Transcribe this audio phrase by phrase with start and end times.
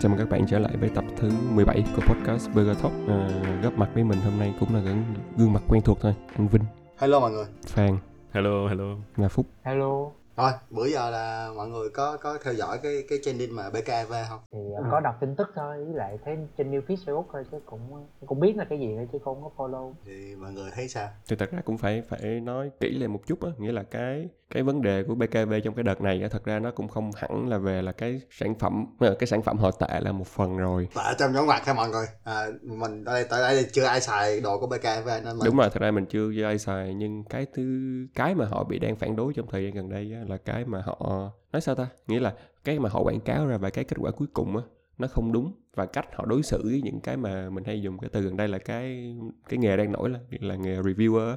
[0.00, 3.28] Chào mừng các bạn trở lại với tập thứ 17 của podcast Burger Talk à,
[3.62, 5.04] Góp mặt với mình hôm nay cũng là gương,
[5.36, 6.62] gương mặt quen thuộc thôi Anh Vinh,
[6.98, 7.44] Hello mọi người.
[7.66, 7.98] Phan
[8.32, 8.84] hello hello
[9.16, 13.18] và Phúc Hello Rồi, bữa giờ là mọi người có có theo dõi cái cái
[13.22, 14.40] trending mà BKV không?
[14.52, 14.84] thì ừ.
[14.90, 18.06] có đọc tin tức thôi với lại thấy trên new feed Facebook thôi chứ cũng
[18.26, 21.08] cũng biết là cái gì thôi chứ không có follow Thì mọi người thấy sao?
[21.28, 24.28] Thì thật ra cũng phải phải nói kỹ lên một chút á Nghĩa là cái
[24.50, 27.10] cái vấn đề của BKV trong cái đợt này á Thật ra nó cũng không
[27.16, 30.26] hẳn là về là cái sản phẩm ờ, Cái sản phẩm họ tệ là một
[30.26, 32.06] phần rồi Tại trong nhóm mặt ha mọi người.
[32.24, 35.56] À, mình ở đây tại đây chưa ai xài đồ của BKV nên mình Đúng
[35.56, 37.80] rồi, thật ra mình chưa ai xài Nhưng cái thứ
[38.14, 40.64] cái mà họ bị đang phản đối trong thời gian gần đây á, là cái
[40.64, 41.86] mà họ Nói sao ta?
[42.06, 44.62] Nghĩa là cái mà họ quảng cáo ra và cái kết quả cuối cùng á
[44.98, 47.98] nó không đúng và cách họ đối xử với những cái mà mình hay dùng
[47.98, 49.16] cái từ gần đây là cái
[49.48, 51.36] cái nghề đang nổi là là nghề reviewer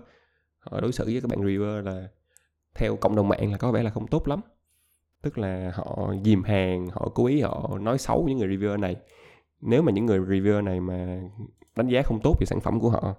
[0.60, 2.08] họ đối xử với các bạn reviewer là
[2.76, 4.42] theo cộng đồng mạng là có vẻ là không tốt lắm.
[5.22, 8.96] Tức là họ dìm hàng họ cố ý họ nói xấu những người reviewer này.
[9.62, 11.22] Nếu mà những người reviewer này mà
[11.76, 13.16] đánh giá không tốt về sản phẩm của họ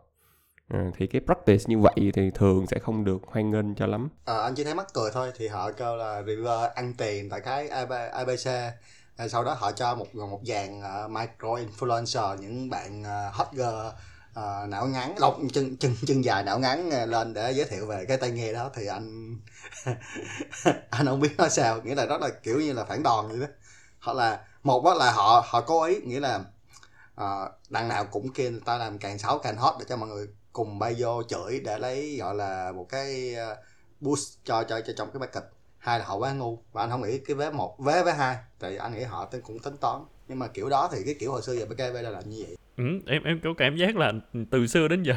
[0.68, 4.08] à, thì cái practice như vậy thì thường sẽ không được hoan nghênh cho lắm.
[4.24, 7.40] À, anh chỉ thấy mắc cười thôi thì họ kêu là reviewer ăn tiền tại
[7.40, 8.72] cái ABC à,
[9.16, 13.46] ờ, sau đó họ cho một một dàn uh, micro influencer những bạn uh, hot
[13.52, 13.86] girl
[14.38, 15.14] uh, não ngắn.
[15.18, 18.30] Lọc chân chân chân dài não ngắn ờ, lên để giới thiệu về cái tai
[18.30, 19.36] nghe đó thì anh
[20.90, 21.80] anh không biết nói sao.
[21.82, 23.46] Nghĩa là đó là kiểu như là phản đòn vậy đó.
[24.00, 26.44] Hoặc là một đó là họ họ cố ý nghĩa là
[27.20, 30.08] uh, đằng nào cũng kêu người ta làm càng xấu càng hot để cho mọi
[30.08, 33.36] người cùng bay vô chửi để lấy gọi là một cái
[34.00, 35.50] boost cho cho cho trong cái bài kịch
[35.82, 38.36] hai là họ quá ngu và anh không nghĩ cái vé một vé vé hai.
[38.60, 40.04] Thì anh nghĩ họ cũng tính toán.
[40.28, 42.56] Nhưng mà kiểu đó thì cái kiểu hồi xưa giờ BKV là làm như vậy
[42.76, 44.12] ừ, em em có cảm giác là
[44.50, 45.14] từ xưa đến giờ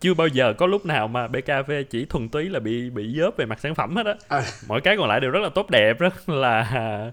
[0.00, 3.36] chưa bao giờ có lúc nào mà BKV chỉ thuần túy là bị bị dớp
[3.36, 4.14] về mặt sản phẩm hết á.
[4.28, 4.42] À.
[4.68, 7.12] mọi cái còn lại đều rất là tốt đẹp rất là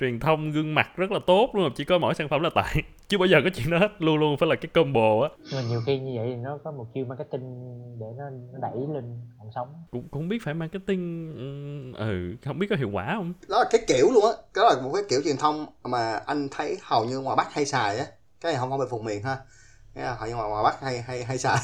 [0.00, 2.80] truyền thông gương mặt rất là tốt luôn chỉ có mỗi sản phẩm là tệ
[3.08, 5.28] chưa bao giờ có chuyện đó hết luôn luôn phải là cái combo á.
[5.38, 8.58] Nhưng mà nhiều khi như vậy thì nó có một chiêu marketing để nó, nó
[8.62, 9.04] đẩy lên
[9.38, 13.14] họng sóng cũng cũng không biết phải marketing ừ, ừ không biết có hiệu quả
[13.16, 13.32] không?
[13.48, 16.48] Đó là cái kiểu luôn á đó là một cái kiểu truyền thông mà anh
[16.50, 18.06] thấy hầu như ngoài bắc hay xài á
[18.40, 19.38] cái này không phải về vùng miền ha.
[19.94, 21.58] Cái là hầu như ngoài bắc hay hay hay xài.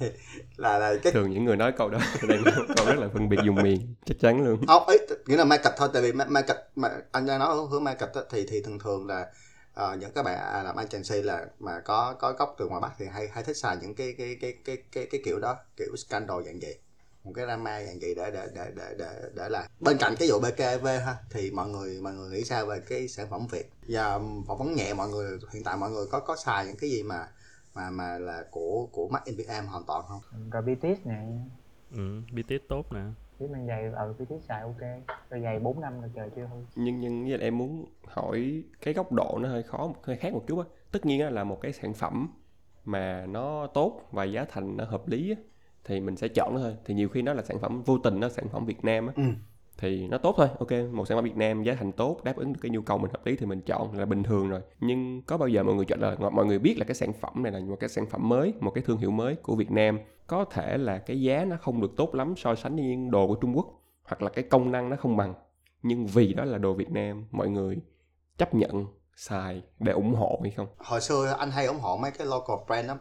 [0.56, 3.36] Là là cái thường những người nói câu đó nói câu rất là phân biệt
[3.44, 4.66] dùng miền chắc chắn luôn.
[4.66, 7.84] Không ấy nghĩa là market thôi tại vì ma- market mà anh đang nói hướng
[7.84, 9.26] market á, thì thì thường thường là
[9.74, 13.06] ờ, những các bạn làm agency là mà có có gốc từ ngoài bắc thì
[13.12, 16.42] hay hay thích xài những cái cái cái cái cái cái kiểu đó kiểu scandal
[16.44, 16.78] dạng vậy
[17.26, 20.28] một cái drama dạng vậy để để để để để để là bên cạnh cái
[20.30, 23.70] vụ BKV ha thì mọi người mọi người nghĩ sao về cái sản phẩm Việt?
[23.88, 26.90] Và phỏng vấn nhẹ mọi người hiện tại mọi người có có xài những cái
[26.90, 27.28] gì mà
[27.74, 30.20] mà mà là của của Mac NPM hoàn toàn không?
[30.50, 31.22] Rồi BTS nè.
[31.94, 33.00] Ừ BTS tốt nè.
[33.38, 34.80] Biết mang giày ở BTS xài ok.
[35.30, 36.56] Rồi giày 4 năm rồi trời chưa hư.
[36.74, 40.32] Nhưng nhưng lại em muốn hỏi cái góc độ nó hơi khó một hơi khác
[40.32, 40.64] một chút á.
[40.92, 42.28] Tất nhiên á, là một cái sản phẩm
[42.84, 45.36] mà nó tốt và giá thành nó hợp lý á,
[45.86, 46.76] thì mình sẽ chọn nó thôi.
[46.84, 49.12] Thì nhiều khi nó là sản phẩm vô tình nó sản phẩm Việt Nam á.
[49.16, 49.22] Ừ.
[49.78, 52.52] thì nó tốt thôi ok một sản phẩm Việt Nam giá thành tốt đáp ứng
[52.52, 54.60] được cái nhu cầu mình hợp lý thì mình chọn là bình thường rồi.
[54.80, 57.42] Nhưng có bao giờ mọi người chọn là mọi người biết là cái sản phẩm
[57.42, 59.98] này là một cái sản phẩm mới một cái thương hiệu mới của Việt Nam
[60.26, 63.34] có thể là cái giá nó không được tốt lắm so sánh với đồ của
[63.34, 63.66] Trung Quốc
[64.04, 65.34] hoặc là cái công năng nó không bằng.
[65.82, 67.76] Nhưng vì đó là đồ Việt Nam mọi người
[68.38, 68.86] chấp nhận
[69.16, 70.66] xài để ủng hộ hay không?
[70.78, 72.98] Hồi xưa anh hay ủng hộ mấy cái local brand lắm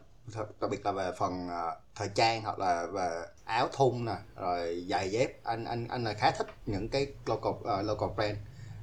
[0.61, 4.85] đặc biệt là về phần à, thời trang hoặc là về áo thun nè rồi
[4.89, 5.43] giày dép.
[5.43, 8.37] Anh anh anh là khá thích những cái local uh, local brand.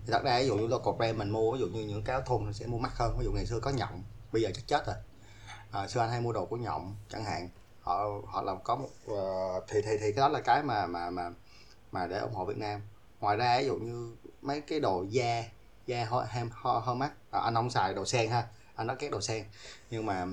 [0.07, 2.15] Thì thật ra ví dụ như local brand mình mua ví dụ như những cái
[2.15, 3.17] áo thun sẽ mua mắc hơn.
[3.19, 4.97] Ví dụ ngày xưa có nhộng bây giờ chắc chết rồi.
[5.71, 7.49] À, xưa anh hay mua đồ của nhộng chẳng hạn.
[7.81, 11.11] Họ họ làm có một uh, thì thì thì cái đó là cái mà mà
[11.11, 11.31] mà
[11.93, 12.81] mà để ủng hộ Việt Nam.
[13.21, 15.45] Ngoài ra ví dụ như mấy cái đồ da
[15.87, 17.13] da hơi hơi ho, mắt.
[17.31, 18.47] À, anh không xài đồ sen ha.
[18.75, 19.45] Anh nói cái đồ sen.
[19.91, 20.27] Nhưng mà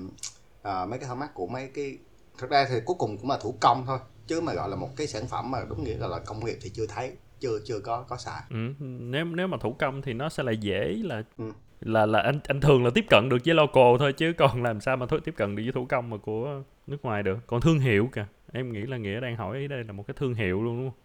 [0.62, 1.98] à, mấy cái ho mắt của mấy cái
[2.38, 4.88] thực ra thì cuối cùng cũng là thủ công thôi chứ mà gọi là một
[4.96, 7.80] cái sản phẩm mà đúng nghĩa là, là công nghiệp thì chưa thấy chưa chưa
[7.80, 8.56] có có xài ừ.
[8.98, 11.44] nếu nếu mà thủ công thì nó sẽ là dễ là Ừ.
[11.80, 14.80] là là anh anh thường là tiếp cận được với local thôi chứ còn làm
[14.80, 17.60] sao mà thu- tiếp cận được với thủ công mà của nước ngoài được còn
[17.60, 20.62] thương hiệu kìa em nghĩ là nghĩa đang hỏi đây là một cái thương hiệu
[20.62, 20.98] luôn đúng không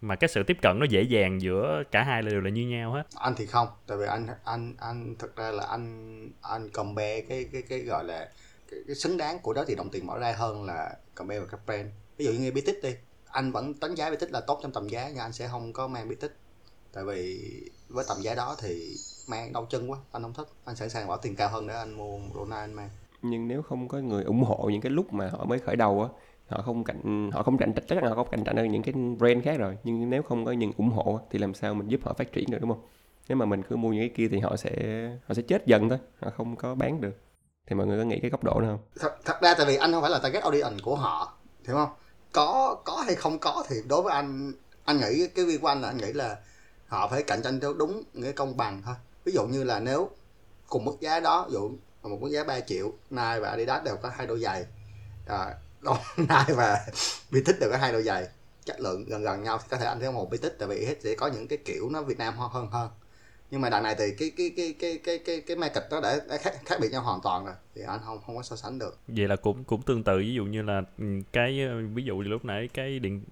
[0.00, 2.68] mà cái sự tiếp cận nó dễ dàng giữa cả hai là đều là như
[2.68, 6.70] nhau hết anh thì không tại vì anh anh anh thực ra là anh anh
[6.70, 8.28] compare cái cái cái gọi là
[8.70, 11.46] cái, cái xứng đáng của đó thì đồng tiền bỏ ra hơn là compare và
[11.50, 12.94] các brand ví dụ như nghe tích đi
[13.26, 15.88] anh vẫn đánh giá Bitic là tốt trong tầm giá nhưng anh sẽ không có
[15.88, 16.32] mang Bitic
[16.92, 17.40] tại vì
[17.88, 18.96] với tầm giá đó thì
[19.28, 20.48] mang đau chân quá anh không thích.
[20.64, 22.88] Anh sẵn sàng bỏ tiền cao hơn để anh mua Ronaldo anh mang.
[23.22, 26.02] Nhưng nếu không có người ủng hộ những cái lúc mà họ mới khởi đầu
[26.02, 26.08] á
[26.48, 28.82] họ không cạnh họ không cạnh tranh chắc là họ không cạnh tranh hơn những
[28.82, 29.78] cái brand khác rồi.
[29.84, 32.50] Nhưng nếu không có những ủng hộ thì làm sao mình giúp họ phát triển
[32.50, 32.86] được đúng không?
[33.28, 34.72] Nếu mà mình cứ mua những cái kia thì họ sẽ
[35.26, 37.18] họ sẽ chết dần thôi họ không có bán được
[37.66, 38.86] thì mọi người có nghĩ cái góc độ nào không?
[39.00, 41.34] Thật, thật ra tại vì anh không phải là target audience của họ
[41.66, 41.88] hiểu không?
[42.32, 44.52] Có có hay không có thì đối với anh
[44.84, 46.36] anh nghĩ cái view của anh là anh nghĩ là
[46.86, 48.94] họ phải cạnh tranh theo đúng nghĩa công bằng thôi.
[49.24, 50.10] Ví dụ như là nếu
[50.68, 51.70] cùng mức giá đó ví dụ
[52.02, 54.64] một mức giá 3 triệu Nike và Adidas đều có hai đôi giày.
[55.26, 55.54] À,
[56.16, 56.86] Nike và
[57.30, 58.28] Vitic đều có hai đôi giày.
[58.64, 60.86] Chất lượng gần gần nhau thì có thể anh sẽ ủng hộ Vitic tại vì
[60.86, 62.90] hết sẽ có những cái kiểu nó Việt Nam hơn hơn
[63.54, 66.16] nhưng mà đằng này thì cái cái cái cái cái cái cái market nó đã,
[66.28, 67.54] đã khác, khác biệt nhau hoàn toàn rồi.
[67.74, 68.98] Thì anh không không có so sánh được.
[69.08, 70.18] Vậy là cũng cũng tương tự.
[70.18, 73.24] Ví dụ như là ừ, cái ờ, ví dụ như lúc nãy cái điện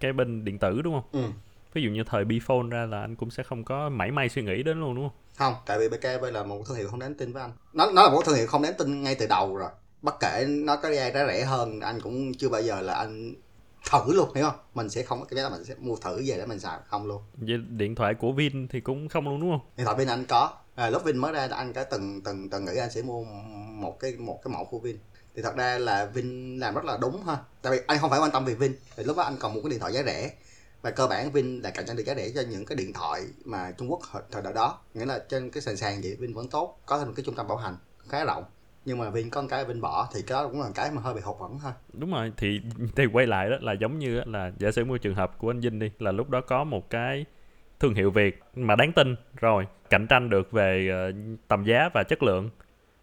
[0.00, 1.22] cái bên điện tử đúng không?
[1.22, 1.30] Ừ.
[1.72, 4.42] ví dụ như thời Bphone ra là anh cũng sẽ không có mảy may suy
[4.42, 5.16] nghĩ đến luôn đúng không?
[5.36, 7.52] Không tại vì BKV là một thương hiệu không đáng tin với anh.
[7.72, 9.70] Nó nó là một thương hiệu không đáng tin ngay từ đầu rồi.
[10.02, 13.34] Bất kể nó có giá rẻ hơn anh cũng chưa bao giờ là anh
[13.90, 14.60] thử luôn hiểu không?
[14.74, 17.22] Mình sẽ không cái là mình sẽ mua thử về để mình xài không luôn.
[17.34, 19.68] Vậy điện thoại của Vin thì cũng không luôn đúng không?
[19.76, 20.52] Điện thoại Vin anh có.
[20.74, 23.24] À, lúc Vin mới ra anh có từng từng từng nghĩ anh sẽ mua
[23.70, 24.98] một cái một cái mẫu của Vin.
[25.34, 27.38] Thì thật ra là Vin làm rất là đúng ha.
[27.62, 28.76] Tại vì anh không phải quan tâm về Vin.
[28.96, 30.30] Thì lúc đó anh còn một cái điện thoại giá rẻ.
[30.82, 33.22] Và cơ bản Vin là cạnh tranh được giá rẻ cho những cái điện thoại
[33.44, 34.00] mà Trung Quốc
[34.30, 34.78] thời đại đó.
[34.94, 37.34] Nghĩa là trên cái sàn sàn vậy Vin vẫn tốt có thêm một cái trung
[37.34, 37.76] tâm bảo hành
[38.08, 38.44] khá rộng
[38.90, 41.00] nhưng mà Vin có một cái Vin bỏ thì cái đó cũng là cái mà
[41.00, 41.72] hơi bị hụt hẫng ha.
[41.92, 42.60] Đúng rồi thì
[42.96, 45.60] thì quay lại đó là giống như là giả sử mua trường hợp của anh
[45.60, 47.24] Vinh đi là lúc đó có một cái
[47.80, 52.02] thương hiệu Việt mà đáng tin rồi cạnh tranh được về uh, tầm giá và
[52.02, 52.50] chất lượng.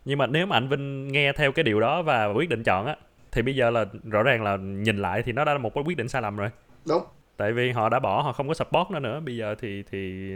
[0.05, 2.85] Nhưng mà nếu mà anh Vinh nghe theo cái điều đó và quyết định chọn
[2.85, 2.95] á
[3.31, 5.83] thì bây giờ là rõ ràng là nhìn lại thì nó đã là một cái
[5.87, 6.49] quyết định sai lầm rồi.
[6.87, 7.03] Đúng.
[7.37, 9.19] Tại vì họ đã bỏ họ không có support nó nữa.
[9.19, 10.31] Bây giờ thì thì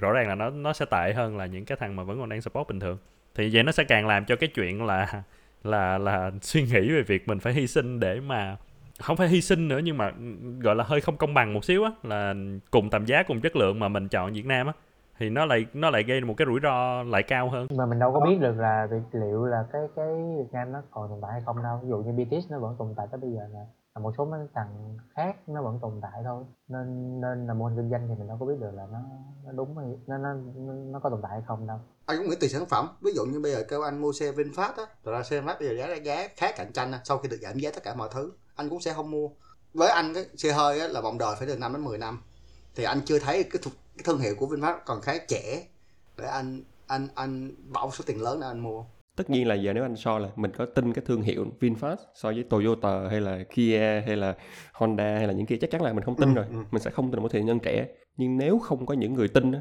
[0.00, 2.28] rõ ràng là nó nó sẽ tệ hơn là những cái thằng mà vẫn còn
[2.28, 2.98] đang support bình thường
[3.38, 5.22] thì vậy nó sẽ càng làm cho cái chuyện là
[5.64, 8.56] là là suy nghĩ về việc mình phải hy sinh để mà
[9.00, 10.24] không phải hy sinh nữa, nhưng mà ừ,
[10.60, 12.34] gọi là hơi không công bằng một xíu á, là
[12.70, 14.72] cùng tầm giá, cùng chất lượng mà mình chọn Việt Nam á.
[15.18, 17.66] Thì nó lại nó lại gây một cái rủi ro lại cao hơn.
[17.76, 20.06] Mà mình đâu có biết được là liệu là cái cái
[20.38, 21.80] Việt Nam nó còn tồn tại hay không đâu.
[21.82, 23.60] Ví dụ như BTS nó vẫn tồn tại tới bây giờ nè
[23.98, 26.44] và một số mấy thằng khác nó vẫn tồn tại thôi.
[26.68, 28.98] Nên nên là mô hình kinh doanh thì mình đâu có biết được là nó
[29.44, 30.34] nó đúng hay nó nó
[30.92, 31.80] nó có tồn tại hay không đâu.
[32.06, 32.88] Anh cũng nghĩ tùy sản phẩm.
[33.00, 35.58] Ví dụ như bây giờ kêu anh mua xe VinFast á rồi ra xe VinFast
[35.60, 38.08] bây giờ giá giá khá cạnh tranh sau khi được giảm giá tất cả mọi
[38.12, 39.28] thứ anh cũng sẽ không mua.
[39.74, 42.22] Với anh cái xe hơi á, là vòng đời phải từ 5 đến 10 năm.
[42.74, 45.66] Thì anh chưa thấy cái, cái thương hiệu của VinFast còn khá trẻ.
[46.16, 48.84] Để anh anh anh bỏ số tiền lớn để anh mua
[49.18, 51.96] tất nhiên là giờ nếu anh so là mình có tin cái thương hiệu VinFast
[52.14, 54.34] so với Toyota hay là Kia hay là
[54.72, 56.46] Honda hay là những kia chắc chắn là mình không tin ừ, rồi.
[56.50, 56.56] ừ.
[56.70, 57.86] mình sẽ không tin một thị nhân trẻ.
[58.16, 59.52] Nhưng nếu không có những người tin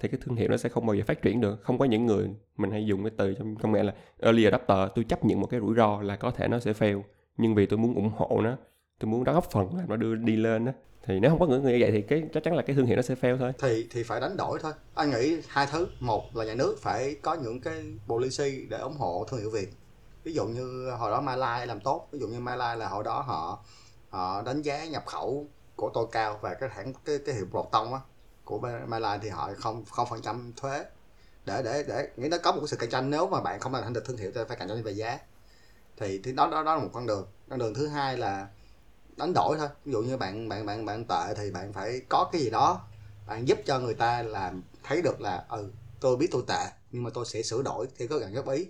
[0.00, 1.62] thì cái thương hiệu nó sẽ không bao giờ phát triển được.
[1.62, 4.78] Không có những người mình hay dùng cái từ trong công nghệ là early adopter
[4.94, 7.02] tôi chấp nhận một cái rủi ro là có thể nó sẽ fail.
[7.36, 8.56] Nhưng vì tôi muốn ủng hộ nó
[8.98, 10.72] tôi muốn đóng góp phần làm nó đưa đi lên đó
[11.06, 12.96] thì nếu không có người như vậy thì cái, chắc chắn là cái thương hiệu
[12.96, 13.52] nó sẽ fail thôi.
[13.58, 14.72] Thì thì phải đánh đổi thôi.
[14.94, 18.96] Anh nghĩ hai thứ, một là nhà nước phải có những cái policy để ủng
[18.96, 19.72] hộ thương hiệu việt.
[20.24, 23.20] Ví dụ như hồi đó Malai làm tốt, ví dụ như Malai là hồi đó
[23.20, 23.64] họ
[24.10, 27.66] họ đánh giá nhập khẩu của tôi cao và cái hãng, cái cái hiệu bột
[27.72, 28.00] tông á,
[28.44, 30.84] của Malai thì họ không không phần trăm thuế.
[31.46, 33.82] Để để để, nghĩa nó có một sự cạnh tranh nếu mà bạn không làm
[33.82, 35.18] thành được thương hiệu thì phải cạnh tranh về giá.
[35.96, 37.26] Thì thì đó đó đó là một con đường.
[37.50, 38.46] Con đường thứ hai là
[39.16, 39.68] đánh đổi thôi.
[39.84, 42.80] Ví dụ như bạn bạn bạn bạn tệ thì bạn phải có cái gì đó
[43.26, 47.02] bạn giúp cho người ta làm thấy được là ừ tôi biết tôi tệ nhưng
[47.02, 48.66] mà tôi sẽ sửa đổi theo có gần góp ý.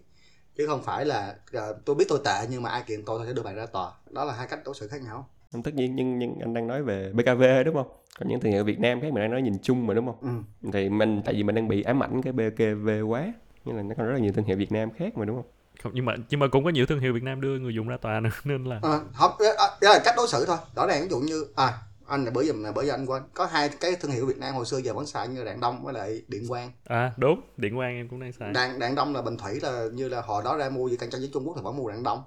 [0.56, 3.26] Chứ không phải là uh, tôi biết tôi tệ nhưng mà ai kiện tôi tôi
[3.26, 3.92] sẽ đưa bạn ra tòa.
[4.10, 5.28] Đó là hai cách đối xử khác nhau.
[5.64, 7.88] Tất nhiên nhưng nhưng anh đang nói về BKV đúng không?
[8.18, 10.42] Còn những thương hiệu Việt Nam khác mình đang nói nhìn chung mà đúng không?
[10.62, 10.70] Ừ.
[10.72, 13.32] thì mình tại vì mình đang bị ám ảnh cái BKV quá
[13.64, 15.46] nhưng là nó còn rất là nhiều thương hiệu Việt Nam khác mà đúng không?
[15.82, 17.88] Không nhưng mà nhưng mà cũng có nhiều thương hiệu Việt Nam đưa người dùng
[17.88, 19.32] ra tòa nữa nên là à, không
[19.80, 20.56] đó là cách đối xử thôi.
[20.76, 23.22] Rõ ràng ví dụ như à anh là bởi vì là bởi vì anh quên
[23.34, 25.84] có hai cái thương hiệu Việt Nam hồi xưa giờ vẫn xài như đạn đông
[25.84, 26.72] với lại điện quang.
[26.84, 27.40] À đúng.
[27.56, 28.52] Điện quang em cũng đang xài.
[28.52, 31.10] Đạn đạn đông là bình thủy là như là họ đó ra mua gì cạnh
[31.10, 32.22] tranh với Trung Quốc thì vẫn mua đạn đông.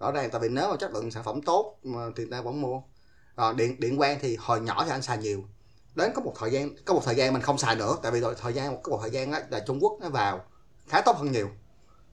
[0.00, 2.60] Rõ ràng tại vì nếu mà chất lượng sản phẩm tốt mà thì ta vẫn
[2.60, 2.80] mua.
[3.36, 5.44] À, điện điện quang thì hồi nhỏ thì anh xài nhiều.
[5.94, 7.96] Đến có một thời gian có một thời gian mình không xài nữa.
[8.02, 10.44] Tại vì thời gian có một thời gian đó, là Trung Quốc nó vào
[10.88, 11.50] khá tốt hơn nhiều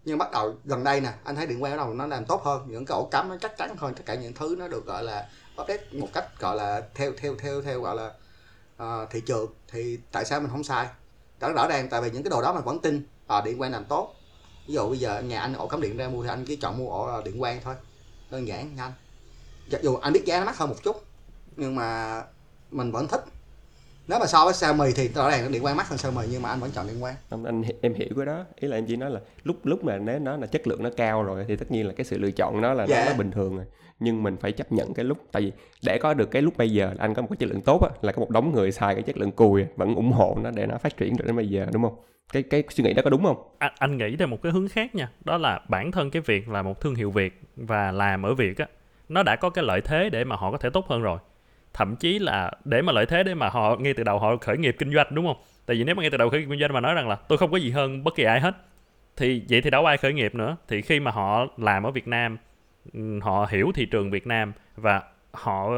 [0.05, 2.43] nhưng bắt đầu gần đây nè anh thấy điện quay bắt đầu nó làm tốt
[2.43, 2.65] hơn.
[2.67, 5.03] Những cái ổ cắm nó chắc chắn hơn tất cả những thứ nó được gọi
[5.03, 5.29] là
[5.61, 8.11] update một cách gọi là theo theo theo theo gọi là
[8.83, 9.53] uh, thị trường.
[9.67, 10.87] Thì tại sao mình không sai?
[11.39, 13.71] Đó rõ ràng tại vì những cái đồ đó mình vẫn tin à, điện quang
[13.71, 14.15] làm tốt.
[14.67, 16.77] Ví dụ bây giờ nhà anh ổ cắm điện ra mua thì anh chỉ chọn
[16.77, 17.75] mua ổ ờ, điện quang thôi
[18.33, 18.91] đơn giản nhanh
[19.81, 21.03] dù anh biết giá nó mắc hơn một chút
[21.55, 22.21] nhưng mà
[22.71, 23.25] mình vẫn thích
[24.07, 26.49] nếu mà so với Xiaomi thì rõ ràng điện quang mắc hơn Xiaomi nhưng mà
[26.49, 28.45] anh vẫn chọn điện quang không anh em hiểu cái đó.
[28.55, 30.89] Ý là em chỉ nói là lúc lúc mà nếu nó là chất lượng nó
[30.97, 33.05] cao rồi thì tất nhiên là cái sự lựa chọn nó là Dạ.
[33.05, 33.65] nó, nó bình thường rồi.
[33.99, 35.51] Nhưng mình phải chấp nhận cái lúc tại vì
[35.85, 37.89] để có được cái lúc bây giờ anh có một cái chất lượng tốt á
[38.01, 40.65] là có một đống người xài cái chất lượng cùi vẫn ủng hộ nó để
[40.65, 41.95] nó phát triển được đến bây giờ đúng không?
[42.33, 43.37] Cái cái suy nghĩ đó có đúng không?
[43.57, 45.09] Anh, anh nghĩ theo một cái hướng khác nha.
[45.25, 48.57] Đó là bản thân cái việc là một thương hiệu việt và làm ở việt
[48.57, 48.67] á
[49.09, 51.19] nó đã có cái lợi thế để mà họ có thể tốt hơn rồi
[51.73, 54.57] thậm chí là để mà lợi thế để mà họ ngay từ đầu họ khởi
[54.57, 55.37] nghiệp kinh doanh, đúng không?
[55.65, 57.15] Tại vì nếu mà ngay từ đầu khởi nghiệp kinh doanh mà nói rằng là
[57.15, 58.55] tôi không có gì hơn bất kỳ ai hết,
[59.17, 60.57] thì vậy thì đâu ai khởi nghiệp nữa.
[60.67, 62.37] Thì khi mà họ làm ở việt nam
[63.21, 65.01] họ hiểu thị trường việt nam và
[65.31, 65.71] họ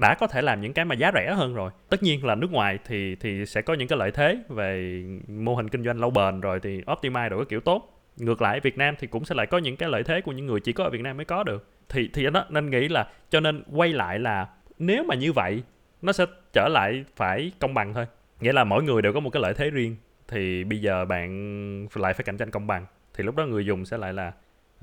[0.00, 2.52] đã có thể làm những cái mà giá rẻ hơn rồi, tất nhiên là nước
[2.52, 6.10] ngoài thì thì sẽ có những cái lợi thế về mô hình kinh doanh lâu
[6.10, 7.88] bền rồi thì optimize được cái kiểu tốt.
[8.16, 10.46] Ngược lại, Việt Nam thì cũng sẽ lại có những cái lợi thế của những
[10.46, 11.68] người chỉ có ở Việt Nam mới có được.
[11.88, 14.46] Thì thì đó, nên nghĩ là cho nên quay lại là
[14.82, 15.62] nếu mà như vậy
[16.02, 18.06] nó sẽ trở lại phải công bằng thôi.
[18.40, 19.96] Nghĩa là mỗi người đều có một cái lợi thế riêng.
[20.28, 23.84] Thì bây giờ bạn lại phải cạnh tranh công bằng thì lúc đó người dùng
[23.84, 24.32] sẽ lại là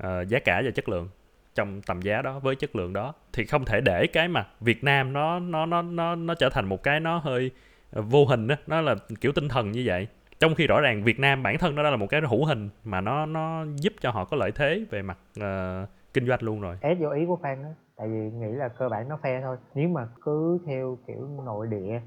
[0.02, 1.08] uh, giá cả và chất lượng
[1.54, 3.14] trong tầm giá đó với chất lượng đó.
[3.32, 6.68] Thì không thể để cái mà Việt Nam nó nó nó nó nó trở thành
[6.68, 7.50] một cái nó hơi
[7.90, 10.06] ờ, vô hình đó nó là kiểu tinh thần như vậy.
[10.38, 13.00] Trong khi rõ ràng Việt Nam bản thân nó là một cái hữu hình mà
[13.00, 16.76] nó nó giúp cho họ có lợi thế về mặt uh, kinh doanh luôn rồi.
[16.80, 17.68] Ép vô ý của fan đó
[18.00, 19.56] tại vì nghĩ là cơ bản nó fair thôi.
[19.74, 22.00] Nếu mà cứ theo kiểu nội địa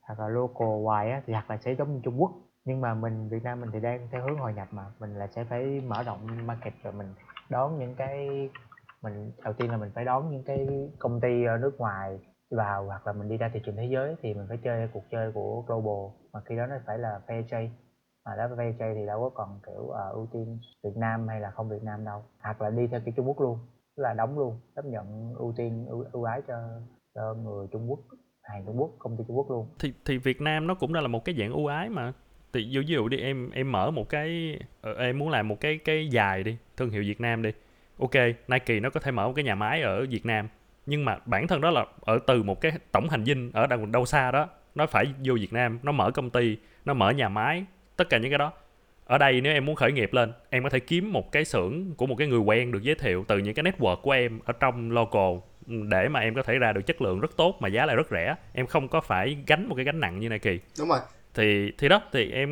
[0.00, 2.32] hoặc là local hoài á thì hoặc là sẽ giống như Trung Quốc.
[2.64, 4.86] Nhưng mà mình Việt Nam mình thì đang theo hướng hội nhập mà.
[5.00, 7.14] Mình là sẽ phải mở rộng market rồi mình
[7.50, 8.50] đón những cái
[9.02, 12.18] mình đầu tiên là mình phải đón những cái công ty ở nước ngoài
[12.50, 15.04] vào hoặc là mình đi ra thị trường thế giới thì mình phải chơi cuộc
[15.10, 16.14] chơi của global.
[16.32, 17.70] Mà khi đó nó phải là fair trade.
[18.24, 21.40] Mà đã fair trade thì đâu có còn kiểu uh, ưu tiên Việt Nam hay
[21.40, 22.22] là không Việt Nam đâu.
[22.42, 23.58] Hoặc là đi theo kiểu Trung Quốc luôn
[23.98, 26.54] tức là đóng luôn chấp nhận ưu tiên ưu, ưu ái cho
[27.14, 27.98] cho người Trung Quốc
[28.42, 29.68] hàng Trung Quốc công ty Trung Quốc luôn.
[29.78, 32.12] Thì thì Việt Nam nó cũng đã là một cái dạng ưu ái mà.
[32.52, 35.78] Thì ví dụ đi em em mở một cái ờ, em muốn làm một cái
[35.78, 37.50] cái dài đi thương hiệu Việt Nam đi.
[37.98, 38.14] Ok
[38.48, 40.48] Nike nó có thể mở một cái nhà máy ở Việt Nam
[40.86, 43.86] nhưng mà bản thân đó là ở từ một cái tổng hành dinh ở đâu,
[43.86, 47.28] đâu xa đó nó phải vô Việt Nam nó mở công ty nó mở nhà
[47.28, 47.64] máy
[47.96, 48.52] tất cả những cái đó
[49.08, 51.94] ở đây nếu em muốn khởi nghiệp lên em có thể kiếm một cái xưởng
[51.96, 54.52] của một cái người quen được giới thiệu từ những cái network của em ở
[54.52, 55.36] trong local
[55.66, 58.06] để mà em có thể ra được chất lượng rất tốt mà giá lại rất
[58.10, 58.34] rẻ.
[58.52, 60.98] Em không có phải gánh một cái gánh nặng như Nike đúng rồi.
[61.34, 62.50] Thì thì đó thì em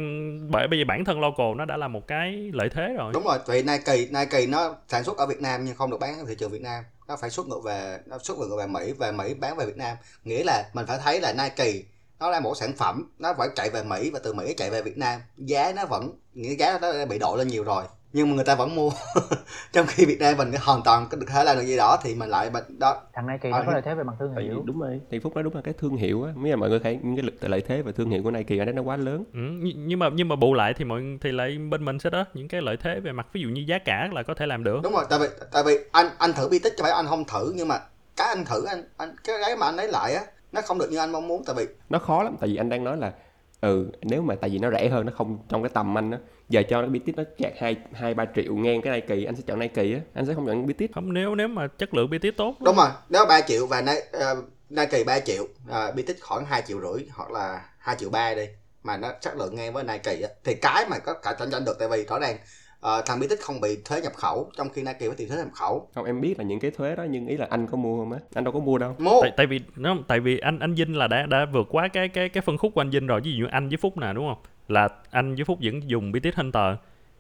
[0.51, 3.13] bởi bây giờ bản thân local nó đã là một cái lợi thế rồi.
[3.15, 6.19] Đúng rồi vì Nike Nike nó sản xuất ở Việt Nam nhưng không được bán
[6.19, 6.85] ở thị trường Việt Nam.
[7.09, 9.77] Nó phải xuất ngược về nó xuất ngược về Mỹ về Mỹ bán về Việt
[9.77, 9.97] Nam.
[10.25, 11.83] Nghĩa là mình phải thấy là Nike
[12.21, 14.83] nó là một sản phẩm nó phải chạy về Mỹ và từ Mỹ chạy về
[14.83, 15.21] Việt Nam.
[15.37, 18.45] Giá nó vẫn nghĩa giá nó đã bị đội lên nhiều rồi nhưng mà người
[18.45, 18.91] ta vẫn mua.
[19.73, 22.15] Trong khi Việt Nam mình hoàn toàn có được thể làm được gì đó thì
[22.15, 23.03] mình lại mình đó.
[23.15, 24.63] Thằng Nike Ờ, nó có lợi thế về mặt thương hiệu.
[24.67, 26.33] đúng rồi thì phúc nói đúng là cái thương hiệu á.
[26.37, 28.59] Mấy là mọi người thấy những cái lực lợi thế và thương hiệu của Nike
[28.59, 29.25] ở đây nó quá lớn.
[29.33, 32.11] Ừ, nh- nhưng mà nhưng mà bù lại thì mọi thì lại bên mình sẽ
[32.11, 34.47] đó những cái lợi thế về mặt ví dụ như giá cả là có thể
[34.47, 34.81] làm được.
[34.83, 37.25] Đúng rồi tại vì tại vì anh anh thử bi tích cho phải anh không
[37.25, 37.81] thử nhưng mà
[38.17, 40.91] cái anh thử anh anh cái cái mà anh lấy lại á nó không được
[40.91, 43.13] như anh mong muốn tại vì nó khó lắm tại vì anh đang nói là
[43.61, 46.19] ừ nếu mà tại vì nó rẻ hơn nó không trong cái tầm anh á
[46.49, 49.43] giờ cho nó BTS nó chạc hai hai ba triệu ngang cái Nike anh sẽ
[49.47, 52.37] chọn Nike á anh sẽ không chọn BTS không nếu nếu mà chất lượng BTS
[52.37, 56.63] tốt đúng rồi nếu 3 triệu và ờ, Nike 3 triệu uh, Bitic khoảng 2
[56.67, 58.49] triệu rưỡi hoặc là 2 triệu ba đi
[58.83, 61.65] mà nó chất lượng ngang với Nike á, thì cái mà có cả cạnh tranh
[61.65, 62.39] được tại vì rõ ràng
[62.81, 65.49] ờ, thằng Bitic không bị thuế nhập khẩu trong khi Nike phải tiền thuế nhập
[65.55, 65.89] khẩu.
[65.95, 68.13] Không em biết là những cái thuế đó nhưng ý là anh có mua không
[68.13, 68.19] á?
[68.35, 68.95] Anh đâu có mua đâu.
[68.99, 69.21] Mua.
[69.23, 72.09] Tại, tại vì nó tại vì anh anh Vinh là đã đã vượt quá cái
[72.09, 74.13] cái cái phân khúc của anh Vinh rồi ví dụ như anh với Phúc nè
[74.15, 74.43] đúng không?
[74.69, 76.75] Là anh với Phúc vẫn dùng BTS Hunter.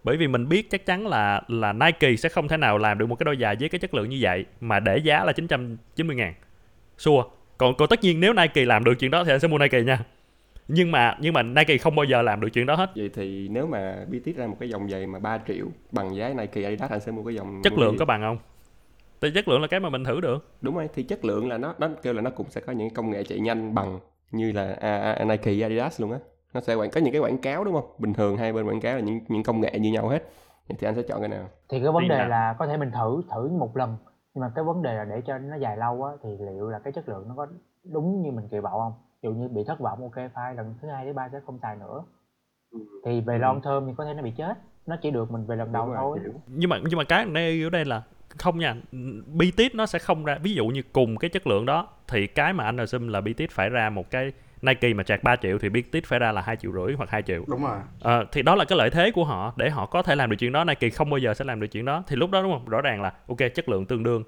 [0.04, 3.06] Bởi vì mình biết chắc chắn là là Nike sẽ không thể nào làm được
[3.06, 6.16] một cái đôi giày với cái chất lượng như vậy mà để giá là 990
[6.16, 6.34] ngàn.
[6.98, 7.24] Xua.
[7.58, 9.82] Còn còn tất nhiên nếu Nike làm được chuyện đó thì anh sẽ mua Nike
[9.82, 10.04] nha
[10.68, 12.90] nhưng mà nhưng mà Nike không bao giờ làm được chuyện đó hết.
[12.96, 16.28] Vậy thì nếu mà BTS ra một cái dòng giày mà 3 triệu bằng giá
[16.28, 18.38] Nike Adidas anh sẽ mua cái dòng chất mua lượng có bằng không?
[19.20, 20.48] Thì chất lượng là cái mà mình thử được.
[20.60, 22.90] Đúng rồi thì chất lượng là nó nó kêu là nó cũng sẽ có những
[22.90, 23.98] công nghệ chạy nhanh bằng
[24.30, 26.18] như là à, à, Nike Adidas luôn á.
[26.54, 27.90] Nó sẽ quảng có những cái quảng cáo đúng không?
[27.98, 30.22] Bình thường hai bên quảng cáo là những những công nghệ như nhau hết.
[30.68, 31.48] Vậy thì anh sẽ chọn cái nào?
[31.68, 32.28] Thì cái vấn đề nào?
[32.28, 33.96] là có thể mình thử thử một lần.
[34.34, 36.78] Nhưng mà cái vấn đề là để cho nó dài lâu á thì liệu là
[36.78, 37.46] cái chất lượng nó có
[37.84, 38.92] đúng như mình kỳ vọng không
[39.22, 41.76] dụ như bị thất vọng ok file lần thứ hai thứ ba sẽ không xài
[41.76, 42.04] nữa.
[43.04, 45.56] Thì về long term thì có thể nó bị chết nó chỉ được mình về
[45.56, 46.18] lần đầu thôi.
[46.22, 46.32] hiểu.
[46.46, 48.02] nhưng mà nhưng mà cái ở đây ở đây là
[48.38, 48.74] không nha
[49.26, 52.52] BTS nó sẽ không ra ví dụ như cùng cái chất lượng đó thì cái
[52.52, 54.32] mà anh assume là BTS phải ra một cái
[54.62, 57.22] Nike mà chạc 3 triệu thì BTS phải ra là hai triệu rưỡi hoặc 2
[57.22, 57.44] triệu.
[57.46, 57.78] Đúng rồi.
[58.00, 60.36] Ờ, thì đó là cái lợi thế của họ để họ có thể làm được
[60.38, 62.02] chuyện đó Nike không bao giờ sẽ làm được chuyện đó.
[62.06, 62.68] Thì lúc đó đúng không?
[62.68, 64.24] Rõ ràng là ok chất lượng tương đương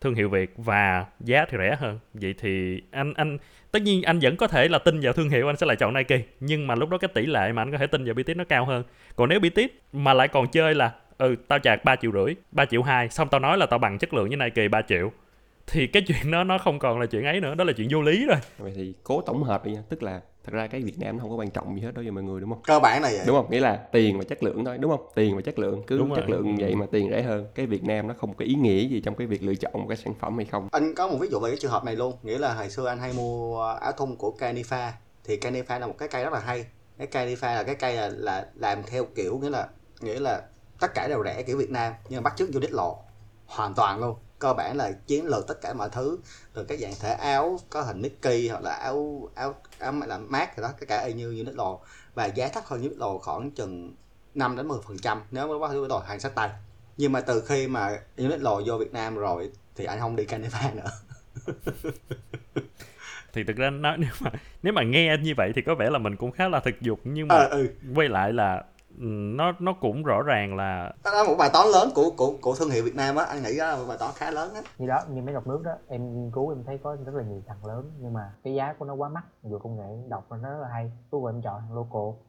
[0.00, 1.98] thương hiệu Việt và giá thì rẻ hơn.
[2.14, 3.38] Vậy thì anh anh,
[3.72, 5.94] tất nhiên anh vẫn có thể là tin vào thương hiệu anh sẽ lại chọn
[5.94, 8.36] Nike, nhưng mà lúc đó cái tỷ lệ mà anh có thể tin vào BTS
[8.36, 8.82] nó cao hơn.
[9.16, 12.64] Còn nếu BTS mà lại còn chơi là ừ tao chạc 3 triệu rưỡi 3
[12.64, 15.12] triệu hai, xong tao nói là tao bằng chất lượng với Nike 3 triệu,
[15.66, 18.02] thì cái chuyện đó nó không còn là chuyện ấy nữa, đó là chuyện vô
[18.02, 18.38] lý rồi.
[18.58, 21.22] Vậy thì cố tổng hợp đi nha, tức là thật ra cái Việt Nam nó
[21.22, 22.62] không có quan trọng gì hết đối với mọi người đúng không?
[22.62, 23.24] Cơ bản là vậy.
[23.26, 23.50] Đúng không?
[23.50, 25.06] Nghĩa là tiền và chất lượng thôi đúng không?
[25.14, 26.30] Tiền và chất lượng cứ Đúng chất rồi.
[26.30, 27.46] lượng vậy mà tiền rẻ hơn.
[27.54, 29.86] Cái Việt Nam nó không có ý nghĩa gì trong cái việc lựa chọn một
[29.88, 30.68] cái sản phẩm hay không.
[30.72, 32.16] Anh có một ví dụ về cái trường hợp này luôn.
[32.22, 34.90] Nghĩa là hồi xưa anh hay mua áo thun của Canifa.
[35.24, 36.66] Thì Canifa là một cái cây rất là hay.
[36.98, 39.68] Cái Canifa là cái cây là, là làm theo kiểu nghĩa là
[40.00, 40.42] nghĩa là
[40.80, 41.92] tất cả đều rẻ kiểu Việt Nam.
[42.08, 42.98] Nhưng mà bắt chước Uniqlo lộ.
[43.46, 46.18] Hoàn toàn luôn cơ bản là chiến lược tất cả mọi thứ.
[46.54, 50.56] Từ cái dạng thể áo có hình Mickey hoặc là áo áo áo là mát
[50.56, 51.80] rồi đó cái cả y như Uniqlo lộ
[52.14, 53.94] và giá thấp hơn Uniqlo khoảng chừng
[54.34, 56.50] 5 đến 10 phần trăm nếu mà bắt Uniqlo lộ hàng sách tay.
[56.96, 60.74] Nhưng mà từ khi mà Uniqlo vô Việt Nam rồi thì anh không đi Canifa
[60.74, 60.90] nữa.
[63.32, 64.30] Thì thực ra nó, nếu mà
[64.62, 66.98] nếu mà nghe như vậy thì có vẻ là mình cũng khá là thực dụng
[67.04, 67.68] nhưng mà ờ ừ.
[67.94, 68.64] quay lại là
[69.36, 72.54] nó nó cũng rõ ràng là đó là một bài toán lớn của của của
[72.58, 74.60] thương hiệu Việt Nam á anh nghĩ đó là một bài toán khá lớn á.
[74.78, 77.22] Như đó như mấy đọc nước đó em nghiên cứu em thấy có rất là
[77.22, 80.26] nhiều thằng lớn nhưng mà cái giá của nó quá mắc vừa công nghệ đọc
[80.30, 80.92] nó rất là hay.
[81.10, 82.22] Cuối cùng em chọn thằng local.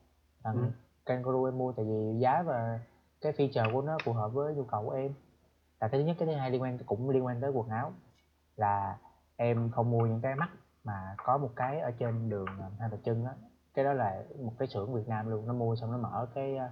[0.44, 0.68] Thằng Ừ.
[1.06, 2.80] kangaroo em mua tại vì giá và
[3.22, 5.14] cái feature của nó phù hợp với nhu cầu của em.
[5.82, 7.94] Là cái thứ nhất cái thứ hai liên quan cũng liên quan tới quần áo
[8.56, 8.98] là
[9.36, 10.50] em không mua những cái mắc
[10.84, 13.32] mà có một cái ở trên đường ờ, hai bà trưng á
[13.74, 16.58] cái đó là một cái xưởng Việt Nam luôn nó mua xong nó mở cái
[16.58, 16.70] ờ,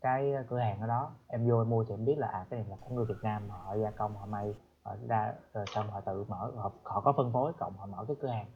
[0.00, 1.14] cái cửa hàng ở đó.
[1.28, 3.22] Em vô em mua thì em biết là à cái này là của người Việt
[3.22, 7.00] Nam họ gia công họ may họ ra rồi xong họ tự mở họ, họ
[7.00, 8.46] có phân phối cộng họ mở cái cửa hàng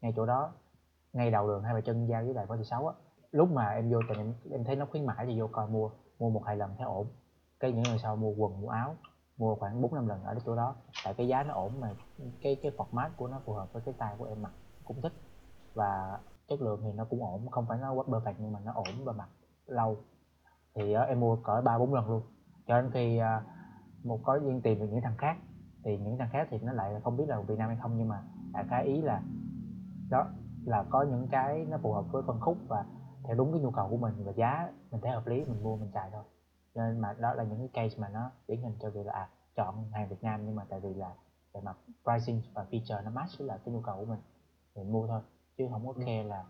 [0.00, 0.52] ngay chỗ đó
[1.12, 2.94] ngay đầu đường hai bà chân giao với đại võ thị sáu á.
[3.30, 5.90] Lúc mà em vô thì em em thấy nó khuyến mãi thì vô coi mua
[6.18, 7.06] mua một hai lần thấy ổn.
[7.60, 8.96] Cái những lần sau mua quần mua áo
[9.36, 10.74] mua khoảng bốn năm lần ở chỗ đó.
[11.04, 11.94] Tại cái giá nó ổn mà
[12.42, 14.52] cái cái format của nó phù hợp với cái tay của em mặc
[14.84, 15.12] cũng thích.
[15.74, 16.18] Và
[16.50, 19.04] chất lượng thì nó cũng ổn không phải nó quá perfect nhưng mà nó ổn
[19.04, 19.28] và mặc
[19.66, 19.96] lâu.
[20.74, 22.22] Thì uh, em mua cỡ ba bốn lần luôn.
[22.66, 25.36] Cho đến khi uh, một có duyên tìm được những thằng khác
[25.84, 28.08] thì những thằng khác thì nó lại không biết là Việt Nam hay không nhưng
[28.08, 29.22] mà đại cái ý là
[30.10, 30.26] đó
[30.64, 32.84] là có những cái nó phù hợp với phân khúc và
[33.24, 35.76] theo đúng cái nhu cầu của mình và giá mình thấy hợp lý mình mua
[35.76, 36.22] mình xài thôi.
[36.74, 39.28] Nên mà đó là những cái case mà nó điển hình cho việc là à,
[39.56, 41.14] chọn hàng Việt Nam nhưng mà tại vì là
[41.54, 44.20] về mặt pricing và feature nó match với là cái nhu cầu của mình
[44.74, 45.20] mình mua thôi
[45.58, 46.42] chứ không có care là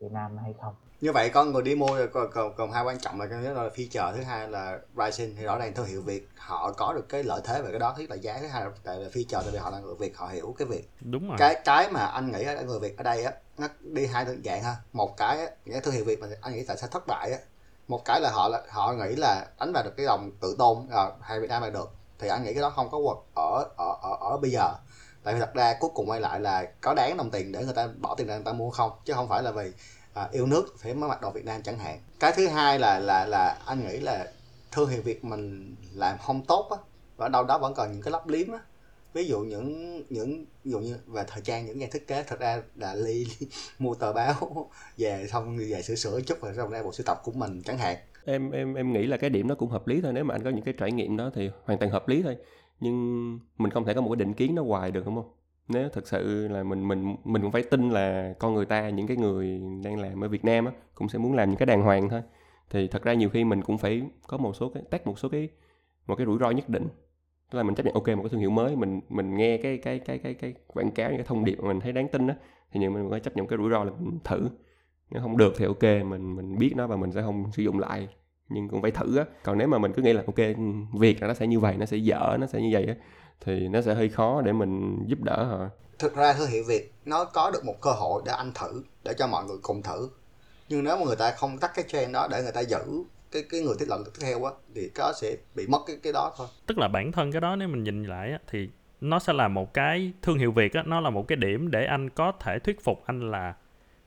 [0.00, 0.74] Việt Nam hay không.
[1.00, 3.44] Như vậy con người đi mua rồi còn, còn, còn hai quan trọng là cái
[3.44, 5.36] đó là feature thứ hai là pricing.
[5.36, 7.94] Thì rõ ràng thương hiệu Việt họ có được cái lợi thế về cái đó
[7.96, 10.16] thứ là giá thứ hai là, tại là feature tại vì họ là người Việt
[10.16, 10.90] họ hiểu cái việc.
[11.00, 11.36] Đúng rồi.
[11.38, 14.62] Cái cái mà anh nghĩ ở người Việt ở đây á nó đi hai dạng
[14.62, 14.76] ha.
[14.92, 17.38] Một cái á, nghĩa thương hiệu Việt mà anh nghĩ tại sao thất bại á.
[17.88, 20.86] Một cái là họ là họ nghĩ là đánh vào được cái dòng tự tôn
[20.90, 21.90] à, hay Việt Nam là được.
[22.18, 24.74] Thì anh nghĩ cái đó không có work ở ở ở, ở bây giờ
[25.24, 27.74] tại vì thật ra cuối cùng quay lại là có đáng đồng tiền để người
[27.74, 28.90] ta bỏ tiền ra người ta mua không?
[29.04, 29.72] Chứ không phải là vì
[30.14, 31.98] à, yêu nước phải mới mặc đồ Việt Nam chẳng hạn.
[32.20, 34.26] Cái thứ hai là là là anh nghĩ là
[34.72, 36.76] thương hiệu Việt mình làm không tốt á
[37.16, 38.58] và đâu đó vẫn còn những cái lấp liếm á.
[39.12, 42.40] Ví dụ những những ví dụ như về thời trang những nhà thiết kế thật
[42.40, 43.26] ra là ly
[43.78, 47.20] mua tờ báo về xong về sửa sửa chút rồi xong ra bộ sưu tập
[47.24, 47.96] của mình chẳng hạn.
[48.24, 50.12] Em em em nghĩ là cái điểm nó cũng hợp lý thôi.
[50.12, 52.36] Nếu mà anh có những cái trải nghiệm đó thì hoàn toàn hợp lý thôi
[52.82, 55.30] nhưng mình không thể có một cái định kiến nó hoài được, đúng không?
[55.68, 59.06] Nếu thật sự là mình mình mình cũng phải tin là con người ta, những
[59.06, 61.82] cái người đang làm ở Việt Nam á, cũng sẽ muốn làm những cái đàng
[61.82, 62.22] hoàng thôi.
[62.70, 65.28] Thì thật ra nhiều khi mình cũng phải có một số cái, tách một số
[65.28, 65.48] cái,
[66.06, 66.88] một cái rủi ro nhất định.
[67.50, 69.78] Tức là mình chấp nhận, ok, một cái thương hiệu mới, mình mình nghe cái
[69.78, 72.26] cái cái cái cái quảng cáo, những cái thông điệp mà mình thấy đáng tin
[72.26, 72.36] á,
[72.72, 74.48] thì nhưng mình phải chấp nhận cái rủi ro là mình thử.
[75.10, 77.78] Nếu không được thì ok, mình mình biết nó và mình sẽ không sử dụng
[77.78, 78.08] lại
[78.48, 79.24] nhưng cũng phải thử á.
[79.44, 80.46] Còn nếu mà mình cứ nghĩ là ok
[80.98, 82.94] việc là nó sẽ như vậy nó sẽ dở nó sẽ như vậy á
[83.40, 85.68] thì nó sẽ hơi khó để mình giúp đỡ họ.
[85.98, 89.14] Thực ra thương hiệu Việt nó có được một cơ hội để anh thử để
[89.18, 90.08] cho mọi người cùng thử.
[90.68, 93.42] Nhưng nếu mà người ta không tắt cái trend đó để người ta giữ cái
[93.50, 96.32] cái người tiếp lần tiếp theo á thì có sẽ bị mất cái cái đó
[96.36, 96.46] thôi.
[96.66, 98.68] Tức là bản thân cái đó nếu mình nhìn lại á, thì
[99.00, 101.84] nó sẽ là một cái thương hiệu Việt á, nó là một cái điểm để
[101.84, 103.54] anh có thể thuyết phục anh là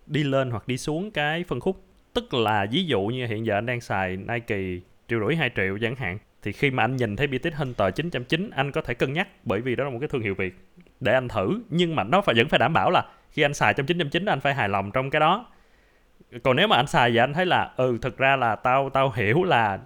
[0.06, 1.82] đi lên hoặc đi xuống cái phân khúc
[2.16, 5.78] tức là ví dụ như hiện giờ anh đang xài Nike triệu rưỡi 2 triệu
[5.82, 9.14] chẳng hạn, thì khi mà anh nhìn thấy BTS Hunter 909 anh có thể cân
[9.14, 10.56] nhắc, bởi vì đó là một cái thương hiệu Việt,
[11.00, 11.62] để anh thử.
[11.70, 14.40] Nhưng mà nó phải, vẫn phải đảm bảo là khi anh xài trong 909 anh
[14.40, 15.46] phải hài lòng trong cái đó.
[16.44, 19.12] Còn nếu mà anh xài và anh thấy là ừ thực ra là tao tao
[19.16, 19.80] hiểu là